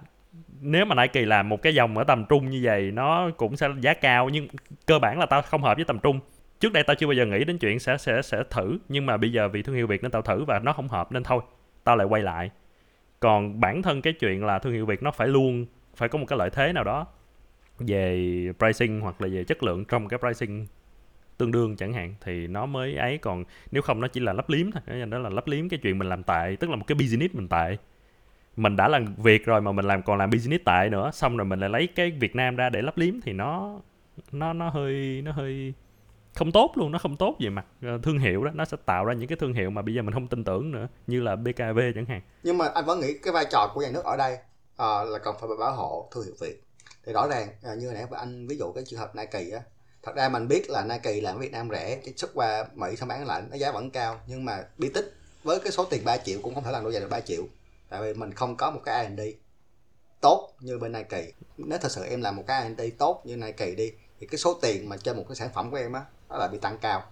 [0.60, 3.68] nếu mà Nike làm một cái dòng ở tầm trung như vậy, nó cũng sẽ
[3.80, 4.48] giá cao, nhưng
[4.86, 6.20] cơ bản là tao không hợp với tầm trung.
[6.60, 9.16] Trước đây tao chưa bao giờ nghĩ đến chuyện sẽ sẽ sẽ thử, nhưng mà
[9.16, 11.42] bây giờ vì thương hiệu Việt nên tao thử và nó không hợp nên thôi
[11.90, 12.50] tao lại quay lại.
[13.20, 16.26] Còn bản thân cái chuyện là thương hiệu Việt nó phải luôn, phải có một
[16.28, 17.06] cái lợi thế nào đó
[17.78, 20.66] về pricing hoặc là về chất lượng trong cái pricing
[21.38, 23.18] tương đương chẳng hạn, thì nó mới ấy.
[23.18, 25.06] Còn nếu không, nó chỉ là lấp liếm thôi.
[25.06, 27.48] Đó là lấp liếm cái chuyện mình làm tại, tức là một cái business mình
[27.48, 27.78] tại.
[28.56, 31.44] Mình đã làm việc rồi mà mình làm, còn làm business tại nữa, xong rồi
[31.44, 33.80] mình lại lấy cái Việt Nam ra để lấp liếm thì nó
[34.32, 35.74] nó nó hơi nó hơi
[36.34, 39.04] không tốt luôn nó không tốt về mặt ờ, thương hiệu đó nó sẽ tạo
[39.04, 41.36] ra những cái thương hiệu mà bây giờ mình không tin tưởng nữa như là
[41.36, 42.20] BKV chẳng hạn.
[42.42, 45.18] Nhưng mà anh vẫn nghĩ cái vai trò của nhà nước ở đây uh, là
[45.24, 46.62] cần phải bảo hộ thương hiệu Việt.
[47.06, 49.62] Thì rõ ràng uh, như nãy anh ví dụ cái trường hợp Nike á
[50.02, 53.08] thật ra mình biết là Nike làm Việt Nam rẻ cái xuất qua Mỹ xong
[53.08, 56.16] bán lại nó giá vẫn cao nhưng mà bi tích với cái số tiền 3
[56.16, 57.42] triệu cũng không thể làm đôi giày được 3 triệu.
[57.88, 59.20] Tại vì mình không có một cái R&D
[60.20, 61.32] tốt như bên Nike.
[61.56, 64.58] Nếu thật sự em làm một cái R&D tốt như Nike đi thì cái số
[64.62, 67.02] tiền mà cho một cái sản phẩm của em á nó lại bị tăng cao.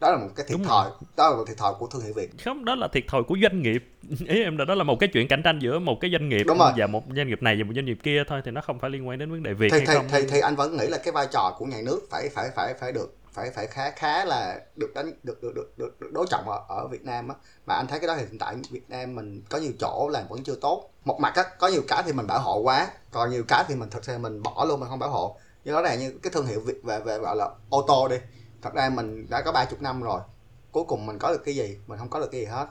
[0.00, 0.90] Đó là một cái thiệt thòi.
[1.16, 2.30] đó là một thiệt thòi của thương hiệu việt.
[2.44, 3.84] Không đó là thiệt thòi của doanh nghiệp.
[4.28, 6.44] Ý em là đó là một cái chuyện cạnh tranh giữa một cái doanh nghiệp
[6.46, 6.72] Đúng rồi.
[6.76, 8.90] và một doanh nghiệp này và một doanh nghiệp kia thôi thì nó không phải
[8.90, 10.06] liên quan đến vấn đề việt thì, hay thì, không.
[10.12, 12.74] thì, thì anh vẫn nghĩ là cái vai trò của nhà nước phải phải phải
[12.80, 16.26] phải được phải phải khá khá là được đánh được được được được, được đối
[16.30, 17.34] trọng ở, ở Việt Nam á.
[17.66, 20.24] Mà anh thấy cái đó thì hiện tại Việt Nam mình có nhiều chỗ làm
[20.28, 20.90] vẫn chưa tốt.
[21.04, 23.74] Một mặt á có nhiều cái thì mình bảo hộ quá còn nhiều cái thì
[23.74, 25.36] mình thật sự mình bỏ luôn mình không bảo hộ.
[25.64, 28.16] Như đó là như cái thương hiệu Việt về về gọi là ô tô đi
[28.64, 30.20] thật ra mình đã có ba chục năm rồi.
[30.72, 31.78] Cuối cùng mình có được cái gì?
[31.86, 32.66] Mình không có được cái gì hết.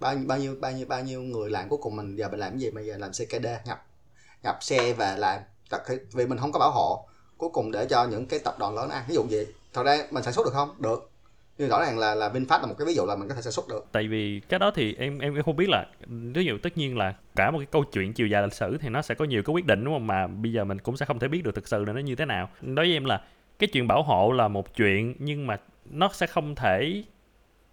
[0.00, 2.40] Bao nhiêu bao nhiêu bao nhiêu bao nhiêu người làm cuối cùng mình giờ mình
[2.40, 2.70] làm cái gì?
[2.70, 3.84] Bây giờ làm CKD nhập
[4.42, 7.08] nhập xe và làm thật vì mình không có bảo hộ.
[7.36, 9.04] Cuối cùng để cho những cái tập đoàn lớn ăn.
[9.08, 10.82] Ví dụ gì thật ra mình sản xuất được không?
[10.82, 11.10] Được.
[11.58, 13.42] Nhưng rõ ràng là là Vinfast là một cái ví dụ là mình có thể
[13.42, 13.86] sản xuất được.
[13.92, 15.86] Tại vì cái đó thì em em không biết là
[16.34, 18.88] ví dụ tất nhiên là cả một cái câu chuyện chiều dài lịch sử thì
[18.88, 20.06] nó sẽ có nhiều cái quyết định, đúng không?
[20.06, 22.14] Mà bây giờ mình cũng sẽ không thể biết được thực sự là nó như
[22.14, 22.48] thế nào.
[22.60, 23.20] Đối với em là
[23.58, 25.56] cái chuyện bảo hộ là một chuyện nhưng mà
[25.90, 27.02] nó sẽ không thể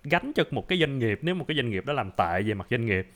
[0.04, 2.54] gánh cho một cái doanh nghiệp nếu một cái doanh nghiệp đó làm tại về
[2.54, 3.08] mặt doanh nghiệp.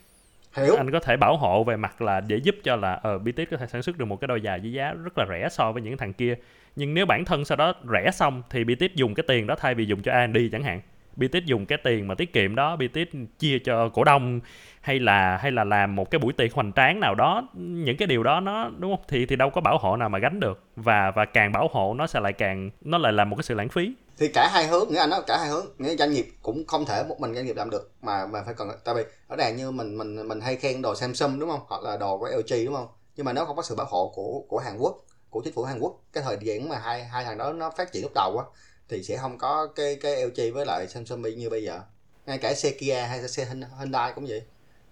[0.57, 0.75] Hiểu.
[0.75, 3.51] anh có thể bảo hộ về mặt là để giúp cho là ờ uh, BTS
[3.51, 5.71] có thể sản xuất được một cái đôi giày với giá rất là rẻ so
[5.71, 6.35] với những thằng kia.
[6.75, 9.75] Nhưng nếu bản thân sau đó rẻ xong thì BTS dùng cái tiền đó thay
[9.75, 10.81] vì dùng cho R&D chẳng hạn
[11.19, 14.39] BTS dùng cái tiền mà tiết kiệm đó BTS chia cho cổ đông
[14.81, 18.07] hay là hay là làm một cái buổi tiệc hoành tráng nào đó, những cái
[18.07, 19.05] điều đó nó, đúng không?
[19.07, 20.63] Thì thì đâu có bảo hộ nào mà gánh được.
[20.75, 23.55] Và và càng bảo hộ nó sẽ lại càng, nó lại là một cái sự
[23.55, 23.93] lãng phí.
[24.17, 26.85] Thì cả hai hướng, nghĩa anh nói cả hai hướng, nghĩa doanh nghiệp cũng không
[26.85, 29.53] thể một mình doanh nghiệp làm được, mà mà phải cần, tại vì ở đây
[29.53, 31.59] như mình mình mình hay khen đồ Samsung, đúng không?
[31.67, 32.87] Hoặc là đồ của LG đúng không?
[33.15, 35.63] Nhưng mà nếu không có sự bảo hộ của của Hàn Quốc, của chính phủ
[35.63, 38.37] Hàn Quốc, cái thời điểm mà hai hai thằng đó nó phát triển lúc đầu
[38.37, 38.45] á
[38.89, 41.81] thì sẽ không có cái cái LG với lại Samsung như bây giờ.
[42.25, 43.47] Ngay cả xe Kia hay xe
[43.79, 44.41] Hyundai cũng vậy.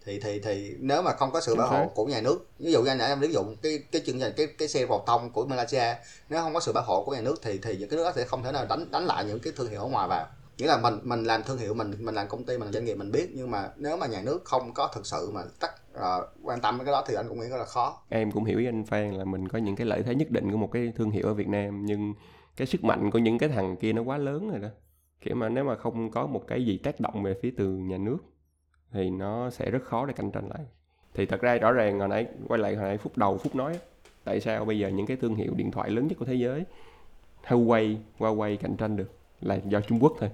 [0.06, 2.84] Thì thì thì nếu mà không có sự bảo hộ của nhà nước ví dụ
[2.84, 5.46] như nãy em ví dụ cái cái chương trình cái cái xe vào thông của
[5.46, 5.96] Malaysia
[6.30, 8.12] nếu không có sự bảo hộ của nhà nước thì thì những cái nước đó
[8.16, 10.28] sẽ không thể nào đánh đánh lại những cái thương hiệu ở ngoài vào.
[10.58, 12.86] Nghĩa là mình mình làm thương hiệu mình mình làm công ty mình làm doanh
[12.86, 15.72] nghiệp mình biết nhưng mà nếu mà nhà nước không có thực sự mà tắt
[15.98, 16.04] uh,
[16.44, 18.02] quan tâm cái đó thì anh cũng nghĩ rất là khó.
[18.10, 20.52] Em cũng hiểu với anh Phan là mình có những cái lợi thế nhất định
[20.52, 22.14] của một cái thương hiệu ở Việt Nam nhưng
[22.58, 24.68] cái sức mạnh của những cái thằng kia nó quá lớn rồi đó.
[25.22, 27.98] Kiểu mà nếu mà không có một cái gì tác động về phía từ nhà
[27.98, 28.18] nước
[28.92, 30.66] thì nó sẽ rất khó để cạnh tranh lại.
[31.14, 33.80] Thì thật ra rõ ràng hồi nãy, quay lại hồi nãy phút đầu phút nói
[34.24, 36.64] tại sao bây giờ những cái thương hiệu điện thoại lớn nhất của thế giới,
[37.44, 40.30] Huawei Huawei cạnh tranh được là do Trung Quốc thôi.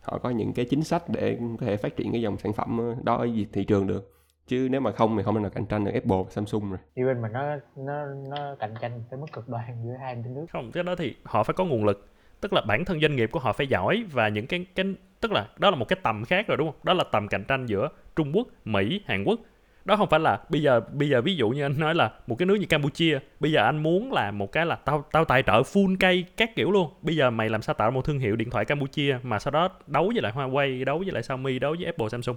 [0.00, 2.94] Họ có những cái chính sách để có thể phát triển cái dòng sản phẩm
[3.02, 4.12] đó ở thị trường được
[4.46, 6.78] chứ nếu mà không thì không thể nào cạnh tranh được Apple Samsung rồi.
[6.96, 10.34] Thì bên mình nó nó nó cạnh tranh tới mức cực đoan giữa hai bên
[10.34, 10.46] nước.
[10.52, 12.08] Không cái đó thì họ phải có nguồn lực.
[12.40, 15.32] Tức là bản thân doanh nghiệp của họ phải giỏi và những cái cái tức
[15.32, 16.80] là đó là một cái tầm khác rồi đúng không?
[16.82, 19.40] Đó là tầm cạnh tranh giữa Trung Quốc Mỹ Hàn Quốc.
[19.84, 22.38] Đó không phải là bây giờ bây giờ ví dụ như anh nói là một
[22.38, 25.42] cái nước như Campuchia bây giờ anh muốn làm một cái là tao tao tài
[25.42, 26.90] trợ full cây các kiểu luôn.
[27.02, 29.68] Bây giờ mày làm sao tạo một thương hiệu điện thoại Campuchia mà sau đó
[29.86, 32.36] đấu với lại Huawei đấu với lại Xiaomi đấu với Apple Samsung?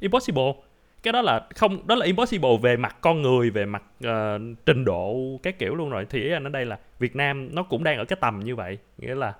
[0.00, 0.52] Impossible
[1.06, 4.10] cái đó là không đó là impossible về mặt con người về mặt uh,
[4.66, 6.06] trình độ các kiểu luôn rồi.
[6.10, 8.56] Thì ý anh ở đây là Việt Nam nó cũng đang ở cái tầm như
[8.56, 8.78] vậy.
[8.98, 9.34] Nghĩa là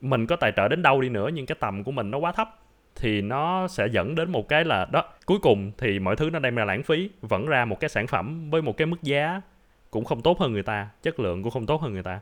[0.00, 2.32] mình có tài trợ đến đâu đi nữa nhưng cái tầm của mình nó quá
[2.32, 2.48] thấp
[2.96, 6.38] thì nó sẽ dẫn đến một cái là đó cuối cùng thì mọi thứ nó
[6.38, 9.40] đem ra lãng phí vẫn ra một cái sản phẩm với một cái mức giá
[9.90, 12.20] cũng không tốt hơn người ta chất lượng cũng không tốt hơn người ta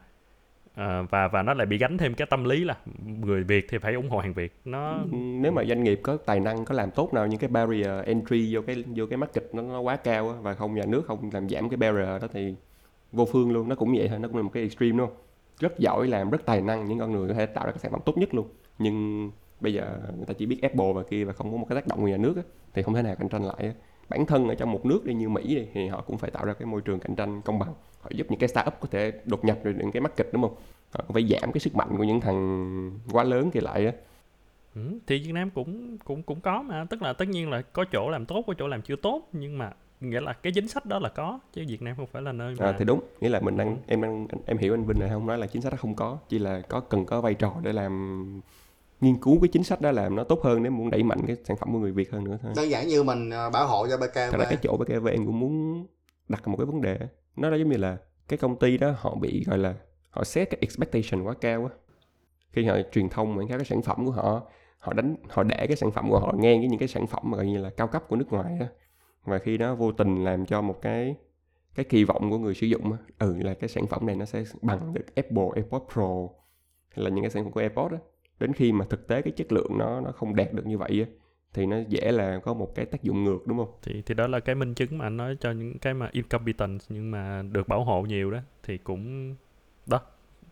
[0.75, 2.77] à, và và nó lại bị gánh thêm cái tâm lý là
[3.21, 4.53] người Việt thì phải ủng hộ hàng Việt.
[4.65, 7.49] Nó ừ, nếu mà doanh nghiệp có tài năng có làm tốt nào những cái
[7.49, 11.07] barrier entry vô cái vô cái market nó nó quá cao và không nhà nước
[11.07, 12.55] không làm giảm cái barrier đó thì
[13.13, 13.69] vô phương luôn.
[13.69, 15.11] Nó cũng vậy thôi nó cũng là một cái extreme luôn
[15.61, 17.93] rất giỏi làm rất tài năng những con người có thể tạo ra cái sản
[17.93, 18.49] phẩm tốt nhất luôn.
[18.79, 21.77] Nhưng bây giờ người ta chỉ biết Apple và kia và không có một cái
[21.77, 22.43] tác động của nhà nước á,
[22.75, 23.73] thì không thể nào cạnh tranh lại á.
[24.09, 26.45] bản thân ở trong một nước đi như Mỹ đi thì họ cũng phải tạo
[26.45, 27.75] ra cái môi trường cạnh tranh công bằng
[28.05, 30.55] họ giúp những cái startup có thể đột nhập được những cái market đúng không?
[30.91, 33.93] Họ cũng phải giảm cái sức mạnh của những thằng quá lớn kia lại á.
[34.75, 36.85] Ừ, thì Việt Nam cũng cũng cũng có mà.
[36.91, 39.59] Tức là tất nhiên là có chỗ làm tốt có chỗ làm chưa tốt nhưng
[39.59, 42.33] mà nghĩa là cái chính sách đó là có chứ Việt Nam không phải là
[42.33, 43.01] nơi mà à, thì đúng.
[43.21, 45.63] Nghĩa là mình đang em đang em hiểu anh Vinh này không nói là chính
[45.63, 48.41] sách đó không có chỉ là có cần có vai trò để làm
[49.01, 51.37] nghiên cứu cái chính sách đó làm nó tốt hơn nếu muốn đẩy mạnh cái
[51.45, 52.53] sản phẩm của người Việt hơn nữa thôi.
[52.57, 55.27] Đơn giản như mình ờ, bảo hộ cho BKV thật ra cái chỗ BKV em
[55.27, 55.87] cũng muốn
[56.29, 56.99] đặt một cái vấn đề
[57.37, 59.75] nó là giống như là cái công ty đó họ bị, gọi là,
[60.11, 61.75] họ set cái expectation quá cao á.
[62.53, 64.43] Khi họ truyền thông quảng cáo cái sản phẩm của họ
[64.79, 67.23] họ đánh, họ để cái sản phẩm của họ ngang với những cái sản phẩm
[67.25, 68.69] mà gọi như là cao cấp của nước ngoài á.
[69.25, 71.17] Và khi đó vô tình làm cho một cái
[71.75, 74.25] cái kỳ vọng của người sử dụng á ừ là cái sản phẩm này nó
[74.25, 76.29] sẽ bằng được Apple AirPods Pro,
[76.89, 77.99] hay là những cái sản phẩm của AirPods á.
[78.41, 81.07] Đến khi mà thực tế cái chất lượng nó nó không đạt được như vậy
[81.09, 81.24] á
[81.55, 83.73] thì nó dễ là có một cái tác dụng ngược đúng không?
[83.83, 86.85] thì thì đó là cái minh chứng mà anh nói cho những cái mà incompetence
[86.89, 89.35] nhưng mà được bảo hộ nhiều đó thì cũng
[89.87, 90.01] đó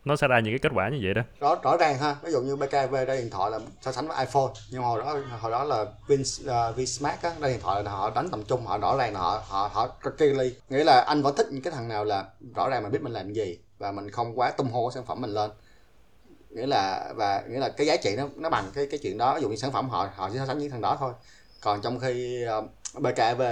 [0.04, 1.22] nó sẽ ra những cái kết quả như vậy đó.
[1.40, 2.16] Rõ rõ ràng ha.
[2.22, 5.18] Ví dụ như BKV ra điện thoại là so sánh với iPhone nhưng hồi đó
[5.40, 8.66] hồi đó là Vin uh, Vinsmart á ra điện thoại là họ đánh tầm trung
[8.66, 10.54] họ rõ ràng là họ họ họ cực kỳ ly.
[10.68, 12.24] Nghĩa là anh vẫn thích những cái thằng nào là
[12.56, 15.20] rõ ràng mình biết mình làm gì và mình không quá tung hô sản phẩm
[15.20, 15.50] mình lên
[16.54, 19.34] nghĩa là và nghĩa là cái giá trị nó nó bằng cái cái chuyện đó.
[19.34, 21.12] Ví dụ như sản phẩm họ họ chỉ so sánh với thằng đó thôi.
[21.60, 23.42] Còn trong khi ờ, uh, BKV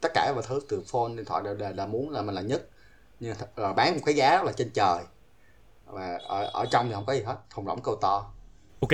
[0.00, 2.40] tất cả mọi thứ từ phone điện thoại đều, đều là muốn là mình là
[2.40, 2.68] nhất.
[3.20, 4.98] Nhưng mà ờ, bán một cái giá là trên trời.
[5.86, 7.36] Và ở ở trong thì không có gì hết.
[7.50, 8.32] Thùng rỗng câu to.
[8.80, 8.90] Ok.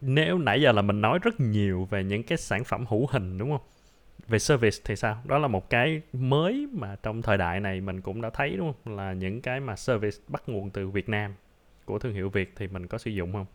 [0.00, 3.38] Nếu nãy giờ là mình nói rất nhiều về những cái sản phẩm hữu hình
[3.38, 3.66] đúng không?
[4.28, 5.22] Về service thì sao?
[5.24, 8.72] Đó là một cái mới mà trong thời đại này mình cũng đã thấy đúng
[8.72, 8.96] không?
[8.96, 11.34] Là những cái mà service bắt nguồn từ Việt Nam
[11.88, 13.46] của thương hiệu Việt thì mình có sử dụng không?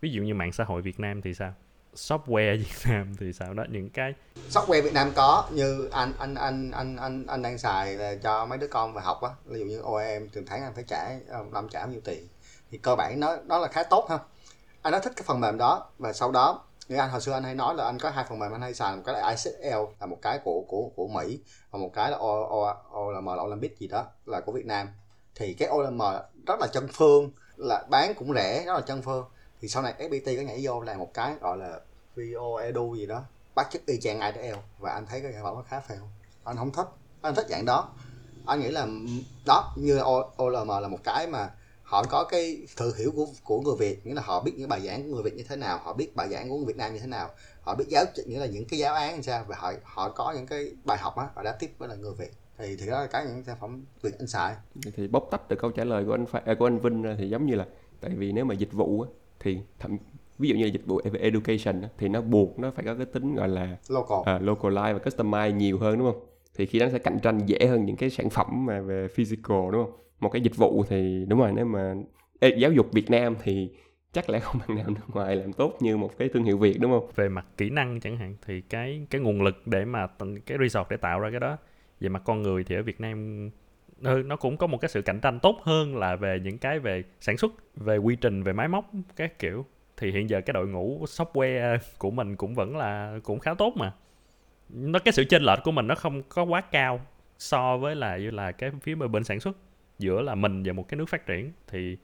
[0.00, 1.54] Ví dụ như mạng xã hội Việt Nam thì sao?
[1.94, 3.54] Software Việt Nam thì sao?
[3.54, 4.14] Đó những cái
[4.50, 8.46] software Việt Nam có như anh anh anh anh anh anh đang xài là cho
[8.46, 9.30] mấy đứa con về học á.
[9.44, 12.28] Ví dụ như OEM từng tháng anh phải trả ờ, năm trả bao nhiêu tiền.
[12.70, 14.18] Thì cơ bản nó nó là khá tốt ha.
[14.82, 17.42] Anh nó thích cái phần mềm đó và sau đó như anh hồi xưa anh
[17.42, 19.78] hay nói là anh có hai phần mềm anh hay xài một cái là ISL
[20.00, 22.42] là một cái của của của Mỹ và một cái là O,
[22.90, 24.88] O, là là Olympic gì đó là của Việt Nam.
[25.34, 26.02] Thì cái OLM
[26.46, 29.24] rất là chân phương là bán cũng rẻ, rất là chân phơ.
[29.60, 31.80] thì sau này FPT có nhảy vô làm một cái gọi là
[32.16, 33.22] VO Edu gì đó,
[33.54, 36.08] bắt chước y chang IDL và anh thấy cái sản phẩm nó khá phèo
[36.48, 36.86] anh không thích,
[37.22, 37.88] anh thích dạng đó.
[38.46, 38.86] Anh nghĩ là,
[39.46, 40.00] đó, như
[40.36, 41.50] OLM là một cái mà
[41.82, 44.06] họ có cái thừa hiểu của của người Việt.
[44.06, 46.16] Nghĩa là họ biết những bài giảng của người Việt như thế nào, họ biết
[46.16, 47.30] bài giảng của người Việt Nam như thế nào.
[47.60, 49.44] Họ biết giáo, nghĩa là những cái giáo án làm sao.
[49.48, 52.12] Và họ họ có những cái bài học á, họ đã tiếp với là người
[52.12, 54.54] Việt thì thì đó là cái những sản phẩm Việt anh xài.
[54.96, 57.14] Thì bóc tách được câu trả lời của anh Pha, à, của anh Vinh ra
[57.18, 57.66] thì giống như là
[58.00, 59.08] tại vì nếu mà dịch vụ á,
[59.40, 59.96] thì thậm
[60.38, 62.94] ví dụ như là dịch vụ về education á, thì nó buộc nó phải có
[62.94, 64.18] cái tính gọi là local.
[64.24, 66.20] À, localize và customize nhiều hơn đúng không?
[66.56, 69.08] Thì khi đó nó sẽ cạnh tranh dễ hơn những cái sản phẩm mà về
[69.08, 69.92] physical đúng không?
[70.20, 71.94] Một cái dịch vụ thì đúng rồi nếu mà
[72.40, 73.70] Ê, giáo dục Việt Nam thì
[74.12, 76.80] chắc lẽ không thằng nào nước ngoài làm tốt như một cái thương hiệu Việt
[76.80, 77.10] đúng không?
[77.14, 80.06] Về mặt kỹ năng chẳng hạn thì cái cái nguồn lực để mà
[80.46, 81.56] cái resort để tạo ra cái đó
[82.00, 83.50] về mặt con người thì ở Việt Nam
[84.02, 86.78] ừ, nó cũng có một cái sự cạnh tranh tốt hơn là về những cái
[86.78, 89.66] về sản xuất, về quy trình, về máy móc các kiểu.
[89.96, 93.72] Thì hiện giờ cái đội ngũ software của mình cũng vẫn là, cũng khá tốt
[93.76, 93.92] mà.
[94.68, 97.00] Nó, cái sự chênh lệch của mình nó không có quá cao
[97.38, 99.56] so với là, như là cái phía bên bên sản xuất.
[99.98, 101.96] Giữa là mình và một cái nước phát triển thì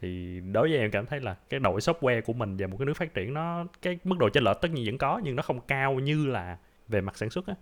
[0.00, 2.86] thì đối với em cảm thấy là cái đội software của mình và một cái
[2.86, 5.42] nước phát triển nó, cái mức độ chênh lệch tất nhiên vẫn có nhưng nó
[5.42, 6.58] không cao như là
[6.88, 7.54] về mặt sản xuất á.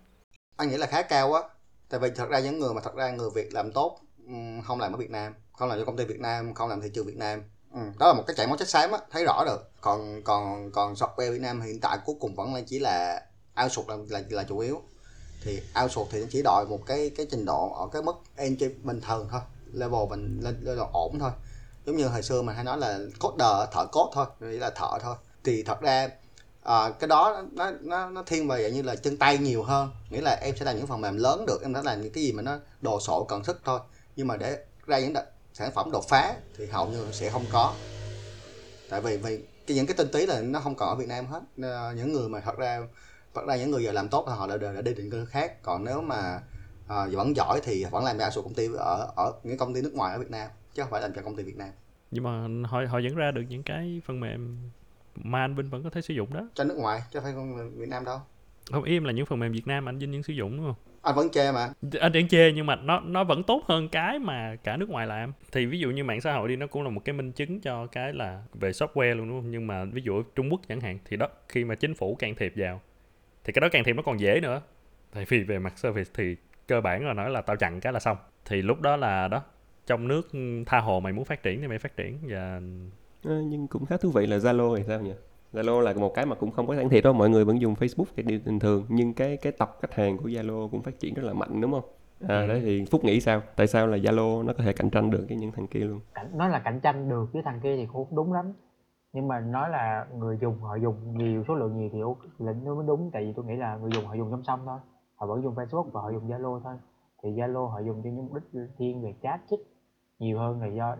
[0.56, 1.40] Anh nghĩ là khá cao á
[1.88, 4.00] tại vì thật ra những người mà thật ra người Việt làm tốt
[4.64, 6.90] không làm ở Việt Nam không làm cho công ty Việt Nam không làm thị
[6.94, 7.42] trường Việt Nam.
[7.74, 10.70] Ừ, đó là một cái chảy máu chất xám á thấy rõ được còn còn
[10.72, 13.22] còn software Việt Nam hiện tại cuối cùng vẫn là chỉ là
[13.62, 14.82] outsource là, là là chủ yếu.
[15.44, 18.68] Thì outsource thì nó chỉ đòi một cái cái trình độ ở cái mức entry
[18.68, 19.40] bình thường thôi
[19.72, 21.30] level mình lên level ổn thôi.
[21.86, 24.98] Giống như hồi xưa mình hay nói là coder thợ code thôi nghĩa là thợ
[25.02, 25.16] thôi.
[25.44, 26.08] Thì thật ra
[26.68, 29.90] à, cái đó nó nó nó thiên về dạng như là chân tay nhiều hơn.
[30.10, 32.24] Nghĩa là em sẽ làm những phần mềm lớn được em đã làm những cái
[32.24, 33.80] gì mà nó đồ sộ cần sức thôi.
[34.16, 35.14] Nhưng mà để ra những
[35.52, 37.74] sản phẩm đột phá thì hầu như sẽ không có.
[38.90, 41.26] Tại vì vì cái những cái tinh tí là nó không còn ở Việt Nam
[41.26, 41.40] hết.
[41.62, 42.80] Ờ, những người mà thật ra
[43.34, 45.24] thật ra những người giờ làm tốt là họ đã, đã, đã đi định cư
[45.24, 45.62] khác.
[45.62, 46.40] Còn nếu mà
[46.88, 49.82] à, vẫn giỏi thì vẫn làm ra số công ty ở ở những công ty
[49.82, 51.70] nước ngoài ở Việt Nam chứ không phải làm cho công ty Việt Nam.
[52.10, 54.70] Nhưng mà họ họ vẫn ra được những cái phần mềm
[55.22, 56.48] mà anh Vinh vẫn có thể sử dụng đó.
[56.54, 58.18] Cho nước ngoài chứ không phải con Việt Nam đâu.
[58.72, 60.74] Không im là những phần mềm Việt Nam anh Vinh vẫn sử dụng đúng không?
[61.02, 61.68] Anh vẫn chê mà.
[62.00, 65.06] Anh vẫn chê nhưng mà nó nó vẫn tốt hơn cái mà cả nước ngoài
[65.06, 65.32] làm.
[65.52, 67.60] Thì ví dụ như mạng xã hội đi nó cũng là một cái minh chứng
[67.60, 69.50] cho cái là về software luôn đúng không?
[69.50, 72.14] Nhưng mà ví dụ ở Trung Quốc chẳng hạn thì đó khi mà chính phủ
[72.14, 72.80] can thiệp vào
[73.44, 74.62] thì cái đó can thiệp nó còn dễ nữa.
[75.14, 78.00] Tại vì về mặt service thì cơ bản là nói là tao chặn cái là
[78.00, 78.16] xong.
[78.44, 79.42] Thì lúc đó là đó
[79.86, 80.28] trong nước
[80.66, 82.60] tha hồ mày muốn phát triển thì mày phát triển và
[83.24, 85.12] Ờ, nhưng cũng khá thú vị là Zalo thì sao nhỉ?
[85.52, 87.74] Zalo là một cái mà cũng không có can thiệp đâu mọi người vẫn dùng
[87.74, 88.84] Facebook thì điều bình thường.
[88.88, 91.72] Nhưng cái cái tập khách hàng của Zalo cũng phát triển rất là mạnh đúng
[91.72, 91.84] không?
[92.28, 92.46] À, Ừ.
[92.46, 93.42] đấy thì phúc nghĩ sao?
[93.56, 96.00] Tại sao là Zalo nó có thể cạnh tranh được với những thằng kia luôn?
[96.14, 98.52] Cạnh, nói là cạnh tranh được với thằng kia thì cũng đúng lắm.
[99.12, 102.64] Nhưng mà nói là người dùng họ dùng nhiều số lượng nhiều thì ok, lĩnh
[102.64, 103.10] nó mới đúng.
[103.12, 104.78] Tại vì tôi nghĩ là người dùng họ dùng song song thôi.
[105.16, 106.74] Họ vẫn dùng Facebook và họ dùng Zalo thôi.
[107.22, 109.60] Thì Zalo họ dùng cho những mục đích thiên về chat chích
[110.18, 110.96] nhiều hơn là do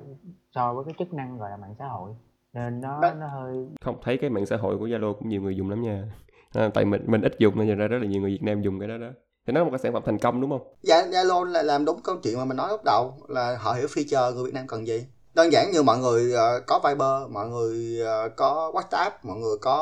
[0.54, 2.12] so với cái chức năng gọi là mạng xã hội.
[2.52, 3.14] Nên nó Đó.
[3.14, 5.82] nó hơi không thấy cái mạng xã hội của Zalo cũng nhiều người dùng lắm
[5.82, 6.04] nha.
[6.52, 8.78] À, tại mình mình ít dùng nên ra rất là nhiều người Việt Nam dùng
[8.78, 9.08] cái đó đó.
[9.46, 10.74] Thì nó là một cái sản phẩm thành công đúng không?
[10.82, 13.86] Gia- Zalo là làm đúng câu chuyện mà mình nói lúc đầu là họ hiểu
[13.86, 15.06] feature người Việt Nam cần gì.
[15.34, 19.56] Đơn giản như mọi người ờ, có Viber mọi người ờ, có WhatsApp mọi người
[19.60, 19.76] có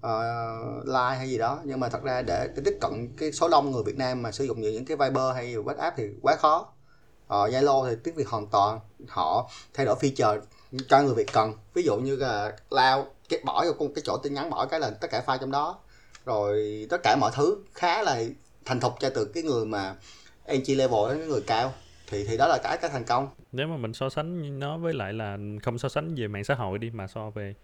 [0.00, 0.22] ờ,
[0.84, 1.58] Line hay gì đó.
[1.64, 4.32] Nhưng mà thật ra để, để tiếp cận cái số đông người Việt Nam mà
[4.32, 6.66] sử dụng những cái Viber hay WhatsApp thì quá khó
[7.34, 10.40] họ Zalo thì tiếng Việt hoàn toàn họ thay đổi feature
[10.88, 11.52] cho người Việt cần.
[11.74, 14.90] Ví dụ như là lao cái bỏ vô cái chỗ tin nhắn bỏ cái là
[14.90, 15.78] tất cả file trong đó.
[16.24, 18.22] Rồi tất cả mọi thứ khá là
[18.64, 19.94] thành thục cho từ cái người mà
[20.44, 21.72] entry level đến cái người cao.
[22.06, 23.28] Thì thì đó là cái cái thành công.
[23.52, 26.54] Nếu mà mình so sánh nó với lại là không so sánh về mạng xã
[26.54, 27.54] hội đi mà so về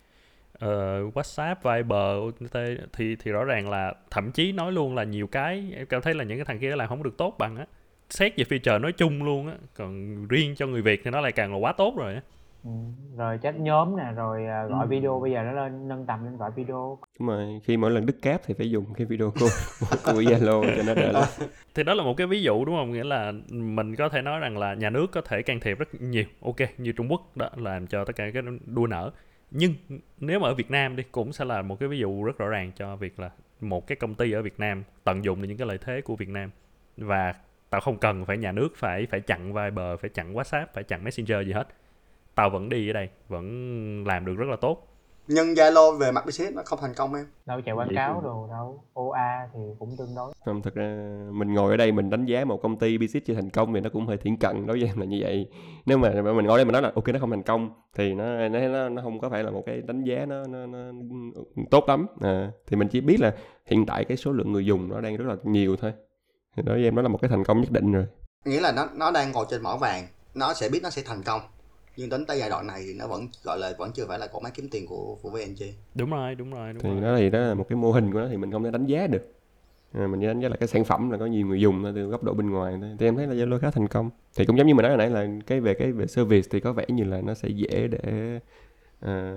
[0.64, 2.56] uh, WhatsApp, Viber, OTT
[2.92, 6.14] thì thì rõ ràng là thậm chí nói luôn là nhiều cái em cảm thấy
[6.14, 7.66] là những cái thằng kia làm không được tốt bằng á
[8.10, 9.54] xét về feature nói chung luôn á.
[9.74, 12.20] Còn riêng cho người Việt thì nó lại càng là quá tốt rồi á.
[12.64, 12.70] Ừ,
[13.16, 14.88] rồi chat nhóm nè rồi à, gọi Ừ.
[14.88, 16.98] video bây giờ nó lên nâng tầm lên gọi video.
[17.18, 19.50] Đúng rồi khi mỗi lần đứt cáp thì phải dùng cái video call
[20.04, 21.24] của Zalo cho nó đỡ lên.
[21.74, 22.92] Thì đó là một cái ví dụ đúng không?
[22.92, 25.88] Nghĩa là mình có thể nói rằng là nhà nước có thể can thiệp rất
[26.00, 26.24] nhiều.
[26.42, 29.10] Ok như Trung Quốc đó làm cho tất cả cái đua nở
[29.50, 29.74] nhưng
[30.20, 32.48] nếu mà ở Việt Nam đi cũng sẽ là một cái ví dụ rất rõ
[32.48, 35.58] ràng cho việc là một cái công ty ở Việt Nam tận dụng được những
[35.58, 36.50] cái lợi thế của Việt Nam.
[36.96, 37.34] Và
[37.70, 41.04] tao không cần phải nhà nước phải phải chặn Viber phải chặn WhatsApp phải chặn
[41.04, 41.68] Messenger gì hết.
[42.34, 43.44] Tao vẫn đi ở đây vẫn
[44.06, 44.86] làm được rất là tốt.
[45.32, 47.24] Nhưng Zalo về mặt business nó không thành công em.
[47.46, 48.84] Đâu chạy quảng Vậy cáo thì- đồ đâu.
[48.94, 50.32] OA thì cũng tương đối.
[50.44, 53.34] Không thực ra mình ngồi ở đây mình đánh giá một công ty business chưa
[53.34, 55.48] thành công thì nó cũng hơi thiển cận đối với em là như vậy.
[55.86, 58.48] Nếu mà mình ngồi đây mình nói là ok nó không thành công thì nó
[58.48, 60.78] nó nó, nó không có phải là một cái đánh giá nó nó, nó
[61.70, 62.06] tốt lắm.
[62.20, 63.34] À, thì mình chỉ biết là
[63.66, 65.92] hiện tại cái số lượng người dùng nó đang rất là nhiều thôi
[66.56, 68.06] thì đối với em đó là một cái thành công nhất định rồi.
[68.44, 71.22] Nghĩa là nó nó đang ngồi trên mỏ vàng nó sẽ biết nó sẽ thành
[71.22, 71.40] công.
[71.96, 74.26] Nhưng đến tới giai đoạn này thì nó vẫn gọi là vẫn chưa phải là
[74.26, 77.00] cỗ máy kiếm tiền của của VNG đúng rồi đúng rồi đúng thì rồi.
[77.00, 78.86] đó thì đó là một cái mô hình của nó thì mình không thể đánh
[78.86, 79.32] giá được.
[79.92, 82.06] À, mình chỉ đánh giá là cái sản phẩm là có nhiều người dùng từ
[82.06, 82.96] góc độ bên ngoài thôi.
[82.98, 84.10] Thì em thấy là Zalo khá thành công.
[84.36, 86.60] Thì cũng giống như mình nói hồi nãy là cái về cái về service thì
[86.60, 88.40] có vẻ như là nó sẽ dễ để
[89.00, 89.32] à,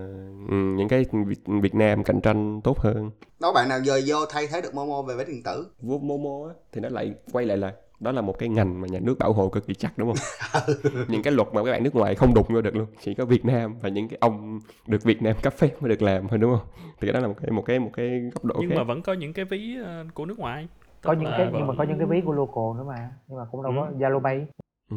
[0.49, 3.11] những cái Việt, Việt Nam cạnh tranh tốt hơn.
[3.41, 5.67] Đó bạn nào giờ vô thay thế được Momo về vé điện tử?
[5.81, 8.87] Vô Momo á, thì nó lại quay lại là đó là một cái ngành mà
[8.91, 10.63] nhà nước bảo hộ cực kỳ chắc đúng không?
[11.07, 12.87] Những cái luật mà các bạn nước ngoài không đụng vô được luôn.
[13.01, 16.01] Chỉ có Việt Nam và những cái ông được Việt Nam cấp phép mới được
[16.01, 16.67] làm thôi đúng không?
[16.99, 18.75] Thì cái đó là một cái một cái một cái góc độ nhưng khác.
[18.77, 20.67] mà vẫn có những cái ví ờ, của nước ngoài.
[21.01, 23.09] Có những cái nhưng mà có những cái ví của local nữa mà.
[23.27, 23.95] Nhưng mà cũng đâu có Ừ.
[23.99, 24.45] Zalo Pay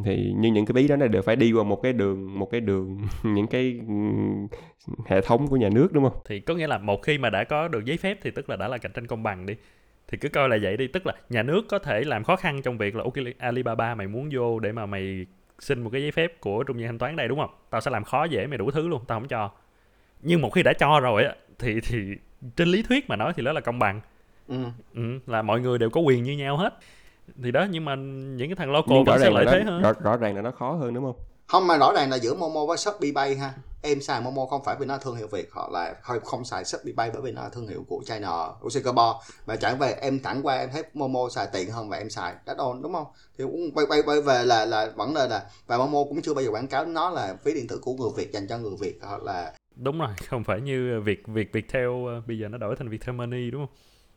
[0.05, 2.51] thì nhưng những cái ví đó nó đều phải đi qua một cái đường một
[2.51, 3.81] cái đường những cái
[5.07, 6.21] hệ thống của nhà nước đúng không?
[6.25, 8.57] Thì có nghĩa là một khi mà đã có được giấy phép thì tức là
[8.57, 9.55] đã là cạnh tranh công bằng đi.
[10.09, 12.63] Thì cứ coi là vậy đi tức là nhà nước có thể làm khó khăn
[12.63, 15.27] trong việc là ok Alibaba mày muốn vô để mà mày
[15.59, 17.51] xin một cái giấy phép của trung gian thanh toán đây đúng không?
[17.71, 19.51] Tao sẽ làm khó dễ mày đủ thứ luôn tao không cho.
[20.23, 21.99] Nhưng một khi đã cho rồi á thì thì
[22.57, 24.01] trên lý thuyết mà nói thì đó là công bằng.
[24.49, 24.65] Ừ.
[24.95, 26.79] ừ, là mọi người đều có quyền như nhau hết
[27.43, 27.95] thì đó nhưng mà
[28.37, 29.83] những cái thằng local vẫn sẽ ràng là lợi thế nó, hơn.
[29.83, 31.17] rõ, rõ ràng là nó khó hơn đúng không?
[31.47, 33.55] Không mà rõ ràng là giữa Momo với Shopee Pay ha.
[33.83, 36.45] Em xài Momo không phải vì nó là thương hiệu Việt hoặc là không, không
[36.45, 39.19] xài Shopee Pay bởi vì nó là thương hiệu của China của Singapore.
[39.47, 42.35] Mà chẳng về em thẳng qua em thấy Momo xài tiện hơn và em xài
[42.47, 43.07] đắt ôn đúng không?
[43.39, 46.35] Thì cũng quay quay quay về là là vấn đề là và Momo cũng chưa
[46.35, 48.77] bao giờ quảng cáo nó là ví điện tử của người Việt dành cho người
[48.81, 52.59] Việt hoặc là đúng rồi không phải như việc việc Viettel ờ, bây giờ nó
[52.59, 53.77] đổi thành Viettel Money đúng không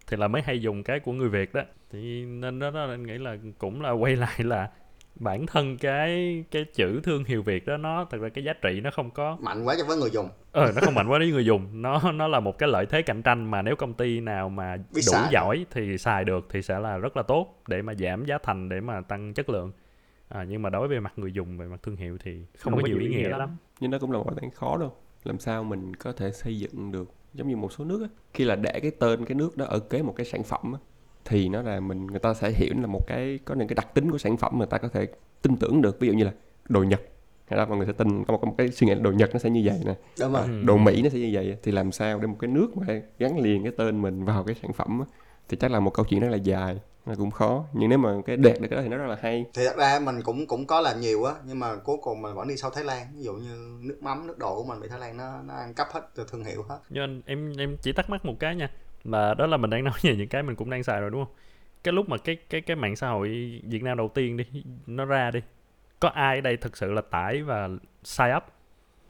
[0.10, 1.62] thì là mới hay dùng cái của người Việt đó.
[1.92, 4.70] Thì nên đó, đó anh nghĩ là cũng là quay lại là
[5.16, 8.82] bản thân cái cái chữ thương hiệu Việt đó nó thật ra cái giá trị
[8.84, 9.38] nó không có.
[9.42, 10.30] Mạnh quá cho với người dùng.
[10.52, 11.82] Ờ nó không mạnh quá với người dùng.
[11.82, 14.76] Nó nó là một cái lợi thế cạnh tranh mà nếu công ty nào mà
[14.78, 15.30] Biết đủ xài.
[15.32, 18.70] giỏi thì xài được thì sẽ là rất là tốt để mà giảm giá thành
[18.70, 19.72] để mà tăng chất lượng.
[20.30, 22.82] À, nhưng mà đối với mặt người dùng về mặt thương hiệu thì không, có
[22.86, 23.58] nhiều ý nghĩa lắm.
[23.80, 24.96] nhưng nó cũng là một toán khó đâu.
[25.24, 28.08] Làm sao mình có thể xây dựng được giống như một số nước á.
[28.34, 30.80] Khi là để cái tên cái nước đó ở kế một cái sản phẩm á,
[31.26, 33.94] thì nó là mình người ta sẽ hiểu là một cái có những cái đặc
[33.94, 35.08] tính của sản phẩm mà người ta có thể
[35.42, 36.00] tin tưởng được.
[36.00, 36.32] Ví dụ như là
[36.70, 37.02] đồ nhật.
[37.46, 39.12] Hay đó mọi người sẽ tin có một, có một cái suy nghĩ là đồ
[39.12, 39.96] nhật nó sẽ như vậy nè.
[40.20, 40.48] Đúng rồi.
[40.66, 43.40] Đồ mỹ nó sẽ như vậy thì làm sao để một cái nước mà gắn
[43.40, 45.06] liền cái tên mình vào cái sản phẩm á,
[45.50, 46.80] thì chắc là một câu chuyện rất là dài
[47.10, 47.66] nó cũng khó.
[47.74, 49.46] Nhưng nếu mà cái đạt được cái đó thì nó rất là hay.
[49.54, 52.34] Thì thật ra mình cũng cũng có làm nhiều á nhưng mà cuối cùng mình
[52.34, 53.08] vẫn đi sau Thái Lan.
[53.16, 55.74] Ví dụ như nước mắm nước đồ của mình bị Thái Lan nó nó ăn
[55.74, 56.80] cắp hết từ thương hiệu hết.
[56.90, 58.70] Nhưng anh, em em chỉ thắc mắc một cái nha
[59.04, 61.26] là đó là mình đang nói về những cái mình cũng đang xài rồi đúng
[61.26, 61.34] không?
[61.84, 64.46] Cái lúc mà cái cái cái mạng xã hội Việt Nam đầu tiên đi
[64.88, 65.40] nó ra đi
[66.00, 67.70] có ai ở đây thực sự là tải và
[68.04, 68.44] sign up